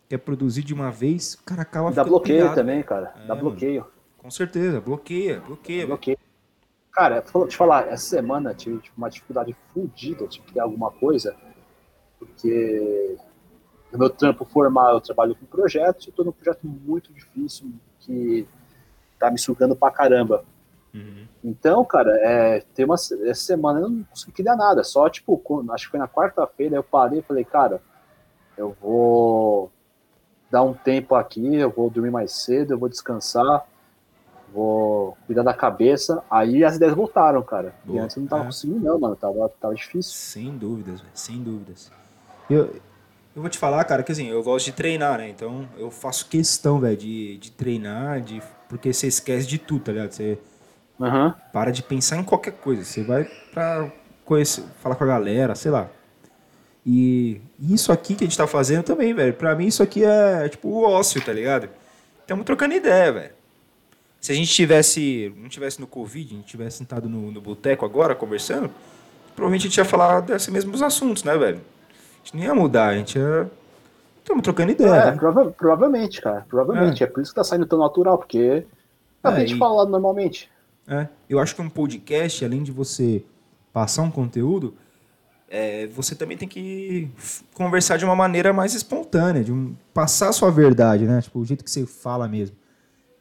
[0.09, 2.55] Quer produzir de uma vez, o cara acaba Dá bloqueio pilhado.
[2.55, 3.13] também, cara.
[3.15, 3.49] É, Dá mano.
[3.49, 3.85] bloqueio.
[4.17, 5.77] Com certeza, bloqueia, bloqueia.
[5.79, 5.87] velho.
[5.87, 6.17] bloqueio.
[6.91, 10.91] Cara, vou te falar, essa semana eu tive tipo, uma dificuldade fodida de criar alguma
[10.91, 11.35] coisa,
[12.19, 13.17] porque
[13.91, 17.71] no meu trampo formal eu trabalho com projetos e eu tô num projeto muito difícil
[17.99, 18.45] que
[19.17, 20.43] tá me sugando pra caramba.
[20.93, 21.25] Uhum.
[21.43, 24.83] Então, cara, é, tem uma, essa semana eu não consegui criar nada.
[24.83, 27.81] Só, tipo, quando- acho que foi na quarta-feira, eu parei e falei, cara,
[28.57, 29.71] eu vou
[30.51, 33.65] dar um tempo aqui, eu vou dormir mais cedo, eu vou descansar,
[34.53, 36.21] vou cuidar da cabeça.
[36.29, 37.73] Aí as ideias voltaram, cara.
[37.85, 38.03] E Boa.
[38.03, 38.45] antes eu não tava É.
[38.47, 39.15] conseguindo, não, mano.
[39.15, 40.13] Tava, tava difícil.
[40.13, 41.89] Sem dúvidas, velho, sem dúvidas.
[42.49, 42.65] Eu,
[43.33, 45.29] eu vou te falar, cara, que assim, eu gosto de treinar, né?
[45.29, 49.91] Então eu faço questão, velho, de, de treinar, de, porque você esquece de tudo, tá
[49.93, 50.11] ligado?
[50.11, 50.37] Você
[51.01, 51.35] Aham.
[51.51, 52.83] para de pensar em qualquer coisa.
[52.83, 53.91] Você vai pra
[54.25, 55.87] conhecer, falar com a galera, sei lá.
[56.85, 59.33] E isso aqui que a gente tá fazendo também, velho.
[59.33, 61.69] Pra mim isso aqui é tipo o ócio, tá ligado?
[62.21, 63.31] Estamos trocando ideia, velho.
[64.19, 67.85] Se a gente tivesse, não tivesse no Covid, a gente tivesse sentado no, no boteco
[67.85, 68.69] agora conversando,
[69.35, 71.57] provavelmente a gente ia falar desses mesmos assuntos, né, velho?
[71.59, 73.49] A gente não ia mudar, a gente ia
[74.19, 74.89] Estamos trocando ideia.
[74.89, 75.17] É, né?
[75.17, 76.45] prova- provavelmente, cara.
[76.47, 77.03] Provavelmente.
[77.03, 77.07] É.
[77.07, 78.63] por isso que tá saindo tão natural, porque
[79.23, 80.50] é a gente e- fala normalmente.
[80.91, 83.23] É, eu acho que um podcast, além de você
[83.71, 84.75] passar um conteúdo,
[85.47, 87.09] é, você também tem que
[87.53, 91.21] conversar de uma maneira mais espontânea, de um, passar a sua verdade, né?
[91.21, 92.57] Tipo, o jeito que você fala mesmo.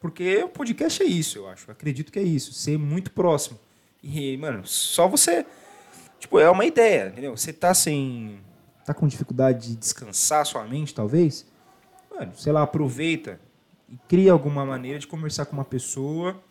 [0.01, 1.69] Porque o podcast é isso, eu acho.
[1.69, 3.57] Eu acredito que é isso, ser muito próximo.
[4.03, 5.45] E, mano, só você.
[6.19, 7.37] Tipo, é uma ideia, entendeu?
[7.37, 8.37] Você tá sem.
[8.83, 11.45] tá com dificuldade de descansar sua mente, talvez.
[12.13, 13.39] Mano, sei lá, aproveita
[13.87, 16.41] e cria alguma maneira de conversar com uma pessoa.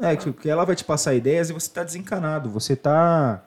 [0.00, 3.44] É, tipo, que ela vai te passar ideias e você tá desencanado, você tá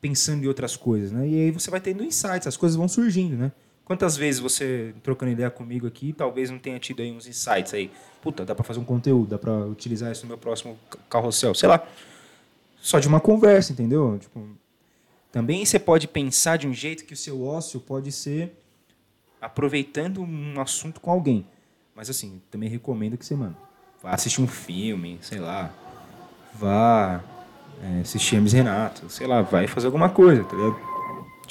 [0.00, 1.26] pensando em outras coisas, né?
[1.26, 3.52] E aí você vai tendo insights, as coisas vão surgindo, né?
[3.84, 7.90] Quantas vezes você trocando ideia comigo aqui, talvez não tenha tido aí uns insights aí.
[8.22, 11.54] Puta, dá pra fazer um conteúdo, dá pra utilizar isso no meu próximo ca- carrossel,
[11.54, 11.86] sei lá.
[12.80, 14.18] Só de uma conversa, entendeu?
[14.18, 14.46] Tipo,
[15.30, 18.52] também você pode pensar de um jeito que o seu ócio pode ser
[19.40, 21.46] aproveitando um assunto com alguém.
[21.94, 23.56] Mas assim, também recomendo que você, mano,
[24.02, 25.72] vá assistir um filme, sei lá.
[26.54, 27.20] Vá
[27.82, 30.76] é, assistir Hermes Renato, sei lá, vai fazer alguma coisa, tá ligado?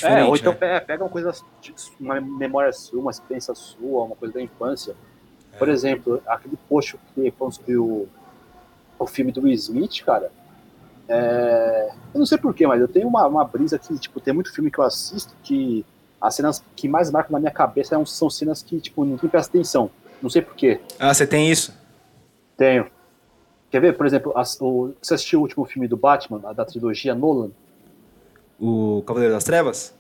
[0.04, 0.58] é, ou então né?
[0.80, 1.32] pe- pega uma coisa,
[2.00, 4.96] uma memória sua, uma experiência sua, uma coisa da infância.
[5.60, 5.72] Por É.
[5.72, 8.08] exemplo, aquele post que falando sobre o,
[8.98, 10.32] o filme do Will Smith, cara.
[11.08, 14.52] é, eu não sei porquê, mas eu tenho uma, uma brisa que, tipo, tem muito
[14.54, 15.86] filme que eu assisto que
[16.20, 19.52] as cenas que mais marcam na minha cabeça são, são cenas que, tipo, ninguém presta
[19.52, 19.92] atenção.
[20.22, 20.80] Não sei porquê.
[20.98, 21.74] Ah, você tem isso?
[22.58, 22.88] Tenho.
[23.74, 26.64] Quer ver, por exemplo, as- o, você assistiu o último filme do Batman, a da
[26.64, 27.50] trilogia Nolan?
[28.62, 29.96] O Cavaleiro das Trevas?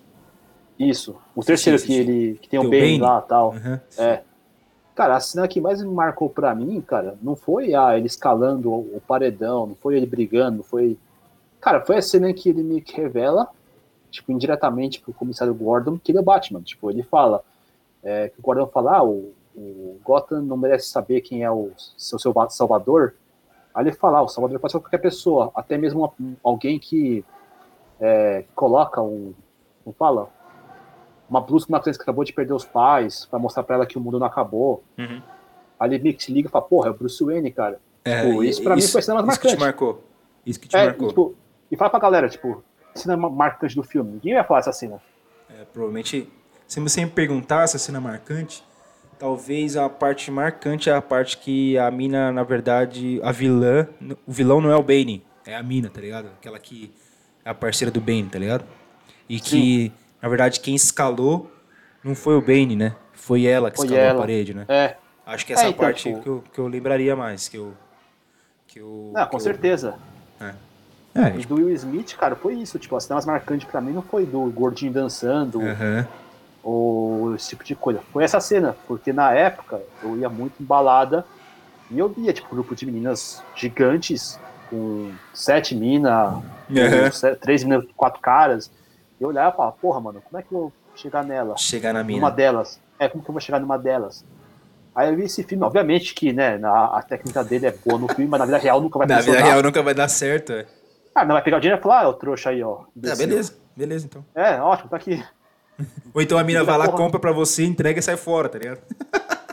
[0.78, 1.16] Isso.
[1.36, 2.00] O terceiro sim, que sim.
[2.00, 3.50] ele que tem o o Bane lá e tal.
[3.54, 3.80] Uhum.
[3.98, 4.22] É.
[4.94, 8.72] Cara, a cena que mais me marcou pra mim, cara, não foi ah, ele escalando
[8.72, 10.96] o, o paredão, não foi ele brigando, não foi.
[11.60, 13.50] Cara, foi a cena que ele me revela,
[14.12, 16.62] tipo, indiretamente pro comissário Gordon, que ele é o Batman.
[16.62, 17.44] Tipo, ele fala.
[18.04, 21.72] é, que o Gordon fala, ah, o, o Gotham não merece saber quem é o
[21.98, 23.16] seu, seu salvador.
[23.74, 27.24] Aí ele fala, ah, o salvador pode ser qualquer pessoa, até mesmo uma- alguém que
[28.00, 29.34] é, coloca um.
[29.84, 30.30] Como fala?
[31.30, 33.86] Uma blusa com uma criança que acabou de perder os pais, pra mostrar pra ela
[33.86, 34.84] que o mundo não acabou.
[34.98, 35.22] Uhum.
[35.80, 37.80] Aí ele meio que se liga e fala, porra, é o Bruce Wayne, cara.
[38.06, 39.66] É, Tipo, isso pra mim foi a cena mais Isso que te marcante.
[39.66, 40.04] marcou.
[40.46, 41.06] Isso que te É, marcou.
[41.06, 41.36] e, tipo,
[41.72, 42.64] e fala pra galera, tipo,
[42.94, 44.12] cena ma- marcante do filme.
[44.14, 45.02] Ninguém vai falar essa cena.
[45.50, 46.32] É, provavelmente,
[46.68, 48.64] se você me perguntar essa cena marcante,
[49.20, 53.88] talvez a parte marcante é a parte que a mina, na verdade, a vilã,
[54.28, 56.28] o vilão não é o Bane, é a mina, tá ligado?
[56.40, 56.92] Aquela que
[57.44, 58.64] é a parceira do Bane, tá ligado?
[59.28, 59.92] E que,
[60.22, 61.52] na verdade, quem escalou
[62.04, 62.96] não foi o Bane, né?
[63.14, 64.18] Foi ela que Foi escalou ela.
[64.20, 64.66] a parede, né?
[64.68, 64.96] É.
[65.26, 67.74] Acho que essa É, então, parte tipo- que, eu, que eu lembraria mais, que eu...
[68.68, 69.96] Que eu Não, que com eu- certeza.
[70.42, 70.54] É.
[71.16, 72.80] É, E do Will Smith, cara, foi isso.
[72.80, 76.08] Tipo, as cenas marcantes pra mim não foi do gordinho dançando aham.
[76.64, 78.04] Ou esse tipo de coisa.
[78.14, 81.28] Foi essa cena, porque na época eu ia muito em balada
[81.90, 87.12] e eu via, tipo, um grupo de meninas gigantes com sete minas, Aham.
[87.42, 88.72] três meninas, quatro caras.
[89.20, 91.56] E eu olhava e falava, porra, mano, como é que eu vou chegar nela?
[91.58, 92.32] Chegar na Numa mina.
[92.32, 92.82] delas.
[93.00, 94.26] É, como que eu vou chegar numa delas?
[94.96, 98.10] Aí eu vi esse filme, obviamente que, né, na- a técnica dele é boa no
[98.10, 99.42] filme, mas na vida real nunca vai Na vida funcionar.
[99.42, 100.68] real nunca vai dar certo, é.
[101.16, 102.86] Ah, não vai pegar o dinheiro e falar, ah, o trouxa aí, ó.
[103.06, 104.26] Ah, beleza, beleza então.
[104.36, 105.24] É, ótimo, tá aqui.
[106.14, 106.98] Ou então a mina vai lá, porra.
[106.98, 108.82] compra pra você, entrega e sai fora, tá ligado?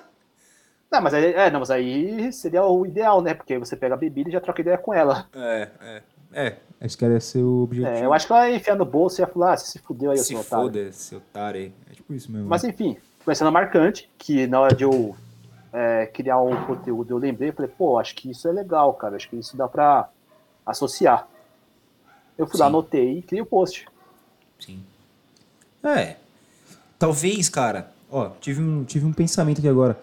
[0.90, 3.32] Não, mas aí, é, não, mas aí seria o ideal, né?
[3.32, 5.28] Porque aí você pega a bebida e já troca ideia com ela.
[5.32, 6.02] É, é.
[6.32, 7.96] É, acho que era ser o objetivo.
[7.96, 9.78] É, eu acho que ela ia enfiar no bolso e ia falar, ah, você se
[9.78, 10.64] fudeu aí, Se seu otário.
[10.64, 11.72] foda, esse otário aí.
[11.90, 12.48] É tipo isso mesmo.
[12.48, 15.14] Mas enfim, foi cena marcante, que na hora de eu
[15.72, 19.28] é, criar o conteúdo, eu lembrei, falei, pô, acho que isso é legal, cara, acho
[19.28, 20.08] que isso dá pra
[20.64, 21.26] associar.
[22.38, 22.70] Eu fui lá, Sim.
[22.70, 23.86] anotei e criei o post.
[24.58, 24.82] Sim.
[25.82, 26.16] É.
[27.00, 29.98] Talvez, cara, ó, tive um, tive um pensamento aqui agora.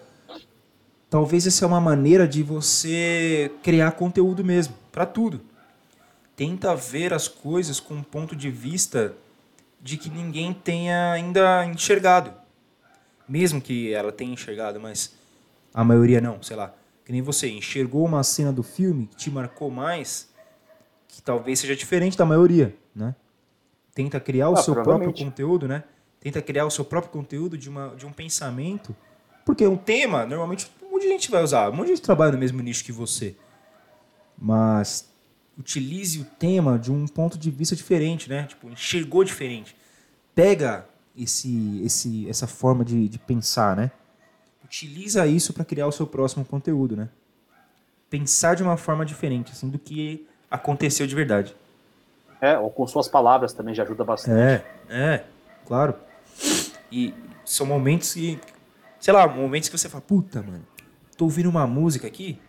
[1.11, 5.39] Talvez essa é uma maneira de você criar conteúdo mesmo, pra tudo.
[6.35, 9.13] Tenta ver as coisas com um ponto de vista
[9.79, 12.33] de que ninguém tenha ainda enxergado.
[13.29, 15.13] Mesmo que ela tenha enxergado, mas
[15.71, 16.73] a maioria não, sei lá.
[17.05, 20.29] Que nem você enxergou uma cena do filme que te marcou mais,
[21.07, 23.13] que talvez seja diferente da maioria, né?
[23.93, 25.83] Tenta criar o Ah, seu próprio conteúdo, né?
[26.27, 28.93] Tenta criar o seu próprio conteúdo de, uma, de um pensamento.
[29.45, 31.69] Porque um tema, normalmente, um monte de gente vai usar.
[31.69, 33.33] Um monte de gente trabalha no mesmo nicho que você.
[34.37, 35.09] Mas
[35.57, 38.43] utilize o tema de um ponto de vista diferente, né?
[38.43, 39.73] Tipo, enxergou diferente.
[40.35, 40.85] Pega
[41.17, 43.89] esse, esse, essa forma de, de pensar, né?
[44.65, 47.07] Utiliza isso para criar o seu próximo conteúdo, né?
[48.09, 51.55] Pensar de uma forma diferente, assim, do que aconteceu de verdade.
[52.41, 54.37] É, ou com suas palavras também já ajuda bastante.
[54.37, 55.23] É, é,
[55.65, 55.95] claro.
[56.91, 57.13] E
[57.43, 58.39] são momentos que,
[58.99, 60.65] sei lá, momentos que você fala, puta, mano,
[61.17, 62.39] tô ouvindo uma música aqui,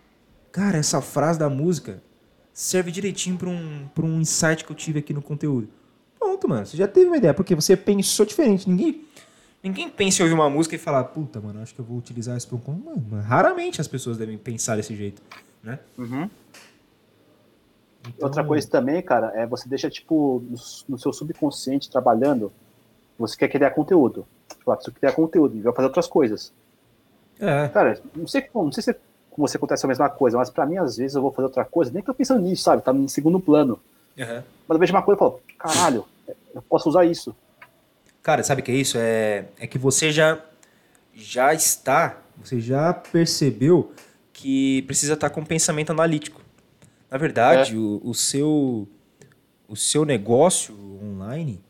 [0.53, 2.03] cara, essa frase da música
[2.53, 5.68] serve direitinho para um, pra um insight que eu tive aqui no conteúdo.
[6.18, 8.68] Pronto, mano, você já teve uma ideia, porque você pensou diferente.
[8.68, 9.05] Ninguém,
[9.62, 12.36] ninguém pensa em ouvir uma música e falar, puta, mano, acho que eu vou utilizar
[12.36, 12.76] isso para um.
[12.76, 15.22] Mano, raramente as pessoas devem pensar desse jeito,
[15.62, 15.78] né?
[15.97, 16.28] Uhum.
[18.01, 18.26] Então...
[18.26, 20.57] Outra coisa também, cara, é você deixa, tipo, no,
[20.89, 22.53] no seu subconsciente trabalhando,
[23.19, 24.27] você quer criar conteúdo.
[24.49, 26.53] Tipo, você quer criar conteúdo e vai fazer outras coisas.
[27.41, 27.69] É.
[27.69, 28.97] Cara, não sei, não sei se
[29.31, 31.64] com você acontece a mesma coisa, mas para mim, às vezes, eu vou fazer outra
[31.64, 32.83] coisa, nem que eu pensando nisso, sabe?
[32.83, 33.81] Tá em segundo plano.
[34.19, 34.43] Uhum.
[34.66, 36.05] Mas eu vejo uma coisa e falo, caralho,
[36.55, 37.35] eu posso usar isso.
[38.23, 38.99] Cara, sabe o que é isso?
[38.99, 40.39] É, é que você já,
[41.14, 43.93] já está, você já percebeu
[44.33, 46.41] que precisa estar com pensamento analítico.
[47.11, 47.79] Na verdade, é.
[47.79, 48.89] o, o, seu,
[49.69, 51.61] o seu negócio online,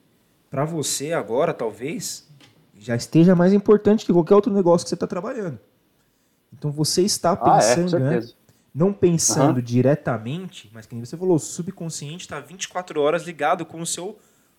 [0.50, 2.26] para você agora, talvez,
[2.78, 5.58] já esteja mais importante que qualquer outro negócio que você está trabalhando.
[6.52, 8.28] Então você está pensando, ah, é, né?
[8.74, 9.62] não pensando uhum.
[9.62, 14.18] diretamente, mas como você falou, o subconsciente está 24 horas ligado com o seu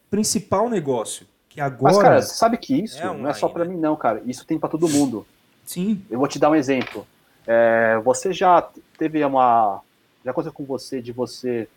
[0.09, 3.47] principal negócio, que agora Mas cara, você sabe que isso é online, não é só
[3.47, 3.71] para né?
[3.73, 4.21] mim não, cara.
[4.25, 5.25] Isso tem para todo mundo.
[5.65, 6.03] Sim.
[6.09, 7.07] Eu vou te dar um exemplo.
[7.47, 8.67] É, você já
[8.97, 9.81] teve uma
[10.23, 11.67] já aconteceu com você de você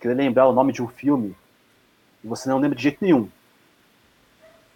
[0.00, 1.36] querer lembrar o nome de um filme
[2.24, 3.28] e você não lembra de jeito nenhum.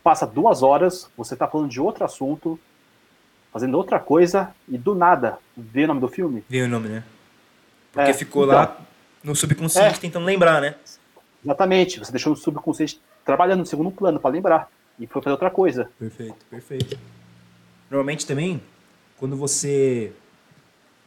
[0.05, 2.61] Passa duas horas, você tá falando de outro assunto,
[3.51, 6.45] fazendo outra coisa e do nada vê o nome do filme.
[6.49, 7.05] Vê o nome, né?
[7.91, 8.79] Porque é, ficou então, lá
[9.23, 10.75] no subconsciente é, tentando lembrar, né?
[11.43, 11.99] Exatamente.
[11.99, 14.69] Você deixou o subconsciente trabalhando no segundo plano para lembrar
[15.01, 15.91] e foi fazer outra coisa.
[15.99, 16.99] Perfeito, perfeito.
[17.91, 18.61] Normalmente também,
[19.17, 20.13] quando você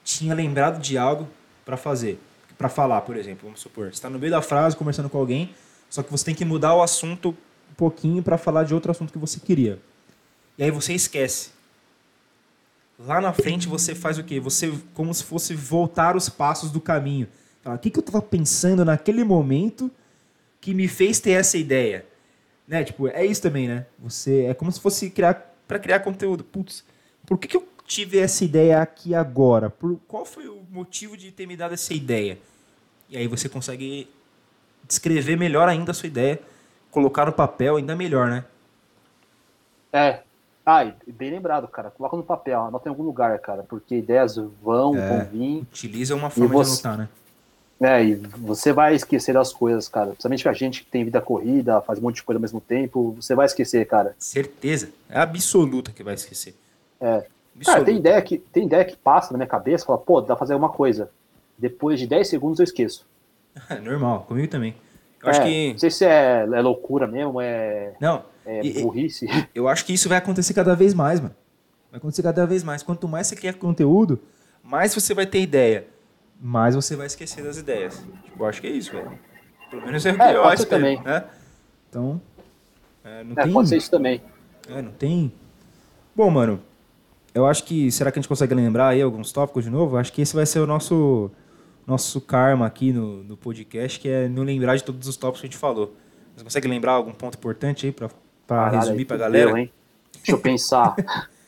[0.03, 1.27] tinha lembrado de algo
[1.63, 2.19] para fazer,
[2.57, 5.53] para falar, por exemplo, vamos supor, você está no meio da frase conversando com alguém,
[5.87, 7.35] só que você tem que mudar o assunto
[7.77, 9.79] pouquinho para falar de outro assunto que você queria.
[10.57, 11.51] E aí você esquece.
[12.99, 14.39] Lá na frente você faz o quê?
[14.39, 17.27] Você, como se fosse voltar os passos do caminho.
[17.63, 19.91] O que, que eu estava pensando naquele momento
[20.59, 22.05] que me fez ter essa ideia?
[22.67, 22.83] Né?
[22.83, 23.85] Tipo, é isso também, né?
[23.99, 26.43] Você é como se fosse criar para criar conteúdo.
[26.43, 26.83] Putz,
[27.25, 29.69] por que, que eu tive essa ideia aqui agora?
[29.69, 32.39] Por, qual foi o motivo de ter me dado essa ideia?
[33.09, 34.09] E aí você consegue
[34.87, 36.39] descrever melhor ainda a sua ideia,
[36.97, 38.43] colocar no papel ainda melhor, né?
[39.93, 40.21] É,
[40.65, 41.91] ah, bem lembrado, cara.
[41.91, 45.59] Coloca no papel, anota em algum lugar, cara, porque ideias vão, é, vão vir.
[45.61, 47.09] Utiliza uma forma você, de anotar, né?
[47.79, 50.07] É, e você vai esquecer das coisas, cara.
[50.07, 53.11] Principalmente a gente que tem vida corrida, faz um monte de coisa ao mesmo tempo,
[53.11, 54.15] você vai esquecer, cara.
[54.17, 54.89] Certeza.
[55.07, 56.55] É absoluta que vai esquecer.
[56.99, 57.27] É.
[57.63, 60.37] Cara, tem ideia, que, tem ideia que passa na minha cabeça, fala, pô, dá pra
[60.37, 61.11] fazer uma coisa.
[61.57, 63.05] Depois de 10 segundos eu esqueço.
[63.83, 64.75] Normal, comigo também.
[65.21, 65.71] Eu é, acho que.
[65.71, 67.93] Não sei se é, é loucura mesmo, é.
[67.99, 68.23] Não.
[68.45, 69.27] É e, burrice.
[69.53, 71.35] Eu acho que isso vai acontecer cada vez mais, mano.
[71.91, 72.83] Vai acontecer cada vez mais.
[72.83, 74.19] Quanto mais você quer conteúdo,
[74.63, 75.87] mais você vai ter ideia.
[76.39, 78.01] Mais você vai esquecer das ideias.
[78.23, 79.11] Tipo, eu acho que é isso, velho.
[79.69, 81.01] Pelo menos é o que é, eu acho também.
[81.01, 81.23] Né?
[81.89, 82.21] Então.
[83.03, 83.53] É, não é, tem...
[83.53, 84.21] pode ser isso também.
[84.69, 85.31] É, não tem.
[86.15, 86.61] Bom, mano.
[87.33, 87.91] Eu acho que.
[87.91, 89.97] Será que a gente consegue lembrar aí alguns tópicos de novo?
[89.97, 91.31] Acho que esse vai ser o nosso
[91.87, 95.47] nosso karma aqui no, no podcast, que é não lembrar de todos os tópicos que
[95.47, 95.95] a gente falou.
[96.35, 97.95] Você consegue lembrar algum ponto importante aí
[98.45, 99.47] para resumir para a galera?
[99.47, 99.71] Deu, hein?
[100.13, 100.95] Deixa eu pensar.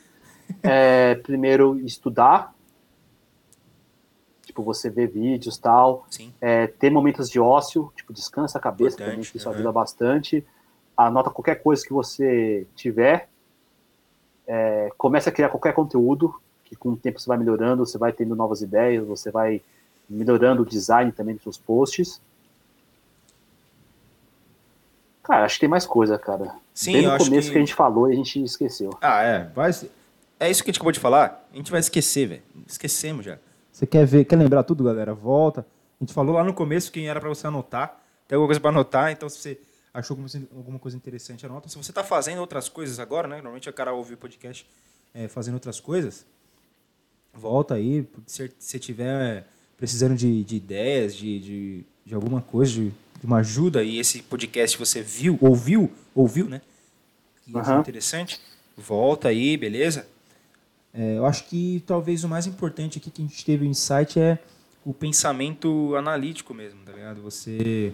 [0.62, 2.54] é, primeiro, estudar.
[4.46, 6.06] Tipo, você vê vídeos e tal.
[6.40, 9.54] É, ter momentos de ócio, tipo, descansa a cabeça Importante, também, que isso uhum.
[9.54, 10.46] ajuda bastante.
[10.96, 13.28] Anota qualquer coisa que você tiver.
[14.46, 16.34] É, comece a criar qualquer conteúdo,
[16.64, 19.62] que com o tempo você vai melhorando, você vai tendo novas ideias, você vai
[20.10, 22.20] melhorando o design também dos seus posts.
[25.22, 26.56] Cara, acho que tem mais coisa, cara.
[26.74, 27.52] Sim, Bem no começo que...
[27.52, 27.58] que...
[27.58, 28.90] a gente falou e a gente esqueceu.
[29.00, 29.44] Ah, é.
[29.54, 29.70] Vai...
[30.40, 31.46] É isso que a gente acabou de falar.
[31.52, 32.42] A gente vai esquecer, velho.
[32.66, 33.38] Esquecemos já.
[33.70, 35.14] Você quer ver, quer lembrar tudo, galera?
[35.14, 35.64] Volta.
[36.00, 38.00] A gente falou lá no começo quem era para você anotar.
[38.26, 39.60] Tem alguma coisa para anotar, então se você
[39.92, 40.16] achou
[40.56, 41.68] alguma coisa interessante, anota.
[41.68, 43.36] Se você está fazendo outras coisas agora, né?
[43.36, 44.66] Normalmente o cara ouve o podcast
[45.14, 46.26] é, fazendo outras coisas.
[47.32, 48.08] Volta aí.
[48.26, 49.46] Se você tiver
[49.80, 52.92] precisando de, de ideias, de, de, de, alguma coisa, de,
[53.24, 56.60] uma ajuda, e esse podcast você viu, ouviu, ouviu, né?
[57.44, 57.80] Que uhum.
[57.80, 58.38] interessante.
[58.76, 60.06] Volta aí, beleza?
[60.92, 64.20] É, eu acho que talvez o mais importante aqui que a gente teve o insight
[64.20, 64.38] é
[64.84, 67.22] o pensamento analítico mesmo, tá ligado?
[67.22, 67.92] Você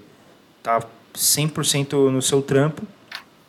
[0.62, 0.84] tá
[1.14, 2.82] 100% no seu trampo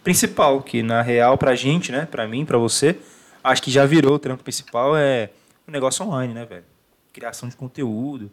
[0.04, 2.98] principal, que na real pra gente, né, pra mim, pra você,
[3.44, 5.32] acho que já virou o trampo principal é
[5.68, 6.77] o negócio online, né, velho?
[7.18, 8.30] Criação de conteúdo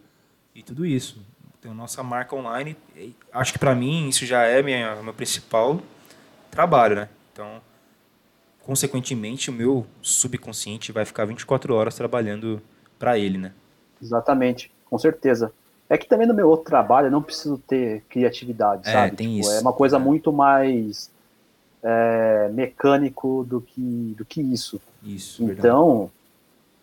[0.55, 1.23] e tudo isso.
[1.61, 2.77] Tem a nossa marca online.
[3.33, 5.81] Acho que para mim isso já é minha, meu principal
[6.51, 7.09] trabalho, né?
[7.33, 7.63] Então,
[8.61, 12.61] consequentemente, o meu subconsciente vai ficar 24 horas trabalhando
[12.99, 13.53] para ele, né?
[14.03, 15.51] Exatamente, com certeza.
[15.89, 19.17] É que também no meu outro trabalho eu não preciso ter criatividade, É, sabe?
[19.17, 19.53] tem Tipo, isso.
[19.53, 21.11] É uma coisa muito mais
[21.83, 24.81] é, mecânico do que, do que isso.
[25.03, 25.43] Isso.
[25.45, 26.11] Então,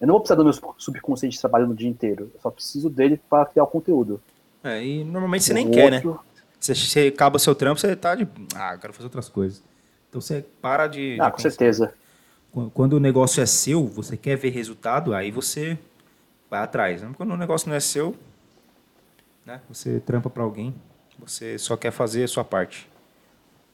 [0.02, 2.30] eu não vou precisar do meu subconsciente trabalhando o dia inteiro.
[2.34, 4.20] Eu só preciso dele para criar o conteúdo.
[4.64, 5.98] É, e normalmente você O nem quer, né?
[6.04, 6.20] outro-
[6.60, 8.28] Você, você acaba seu trampo, você tá de.
[8.56, 9.64] Ah, quero fazer outras coisas.
[10.10, 11.18] Então você para de.
[11.22, 11.94] Ah, de com certeza.
[12.52, 15.78] Qu- Quando o negócio é seu, você quer ver resultado, aí você
[16.50, 17.02] vai atrás.
[17.02, 17.10] né?
[17.16, 18.16] Quando o negócio não é seu,
[19.46, 19.62] né?
[19.70, 20.74] Você trampa para alguém,
[21.18, 22.90] você só quer fazer a sua parte.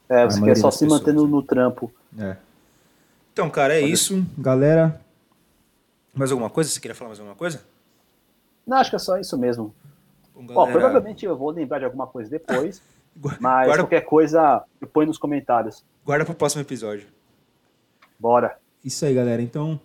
[0.08, 1.30] É, você quer só se pessoas, manter no, né?
[1.30, 1.92] no trampo.
[2.18, 2.36] É.
[3.32, 4.24] Então, cara, é isso.
[4.38, 4.98] Galera,
[6.14, 6.70] mais alguma coisa?
[6.70, 7.62] Você queria falar mais alguma coisa?
[8.66, 9.74] Não, acho que é só isso mesmo.
[10.34, 12.82] Bom, galera, provavelmente eu vou lembrar de alguma coisa depois,
[13.40, 15.84] mas guarda, qualquer coisa eu ponho nos comentários.
[16.04, 17.08] guarda pro próximo episódio.
[18.18, 18.58] Bora.
[18.84, 19.42] Isso aí, galera.
[19.42, 19.80] Então,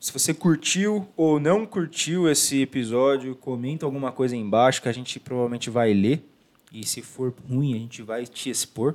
[0.00, 4.92] se você curtiu ou não curtiu esse episódio, comenta alguma coisa aí embaixo que a
[4.92, 6.24] gente provavelmente vai ler.
[6.72, 8.94] E se for ruim, a gente vai te expor.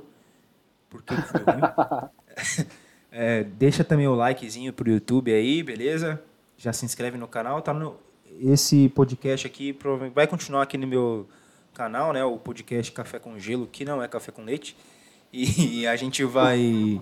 [0.90, 2.72] Por que que foi ruim?
[3.14, 6.22] É, deixa também o likezinho pro YouTube aí, beleza?
[6.62, 7.60] Já se inscreve no canal.
[7.60, 7.96] Tá no...
[8.38, 9.76] Esse podcast aqui
[10.14, 11.26] vai continuar aqui no meu
[11.74, 12.24] canal, né?
[12.24, 14.76] O podcast Café com Gelo, que não é café com leite.
[15.34, 17.00] E a gente vai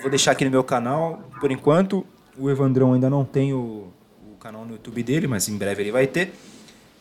[0.00, 2.06] Vou deixar aqui no meu canal, por enquanto.
[2.38, 3.88] O Evandrão ainda não tem o,
[4.32, 6.32] o canal no YouTube dele, mas em breve ele vai ter.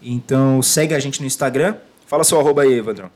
[0.01, 1.77] Então segue a gente no Instagram.
[2.05, 3.09] Fala seu arroba aí, Evandrão.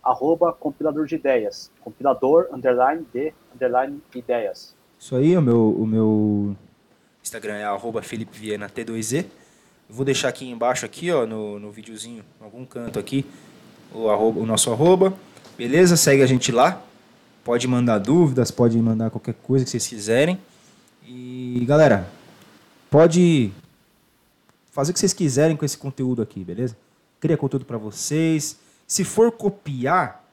[0.00, 1.72] Arroba compilador de ideias.
[1.80, 4.76] Compilador, underline, de, underline, ideias.
[4.96, 6.56] Isso aí, o meu, o meu
[7.22, 9.24] Instagram é arroba Felipe Viana T2Z.
[9.88, 13.24] Eu vou deixar aqui embaixo, aqui, ó, no, no videozinho, em algum canto aqui,
[13.94, 15.14] o, arroba, o nosso arroba.
[15.56, 15.96] Beleza?
[15.96, 16.82] Segue a gente lá.
[17.44, 20.38] Pode mandar dúvidas, pode mandar qualquer coisa que vocês quiserem.
[21.04, 22.08] E galera,
[22.90, 23.52] pode
[24.70, 26.76] fazer o que vocês quiserem com esse conteúdo aqui, beleza?
[27.20, 28.58] Cria conteúdo para vocês.
[28.86, 30.24] Se for copiar,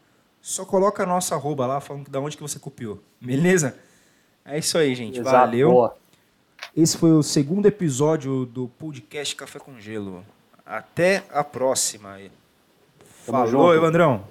[0.41, 3.01] só coloca a nossa arroba lá falando da onde que você copiou.
[3.19, 3.75] Beleza?
[4.45, 5.19] É isso aí, gente.
[5.19, 5.71] Exato, Valeu.
[5.71, 5.98] boa.
[6.75, 10.23] Esse foi o segundo episódio do podcast Café com Gelo.
[10.65, 12.17] Até a próxima.
[12.17, 12.29] Tamo
[13.25, 13.73] Falou, junto.
[13.73, 14.23] Evandrão.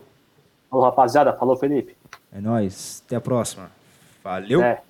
[0.70, 1.32] Falou, rapaziada.
[1.32, 1.96] Falou, Felipe.
[2.32, 3.02] É nóis.
[3.06, 3.70] Até a próxima.
[4.22, 4.62] Valeu.
[4.62, 4.82] É.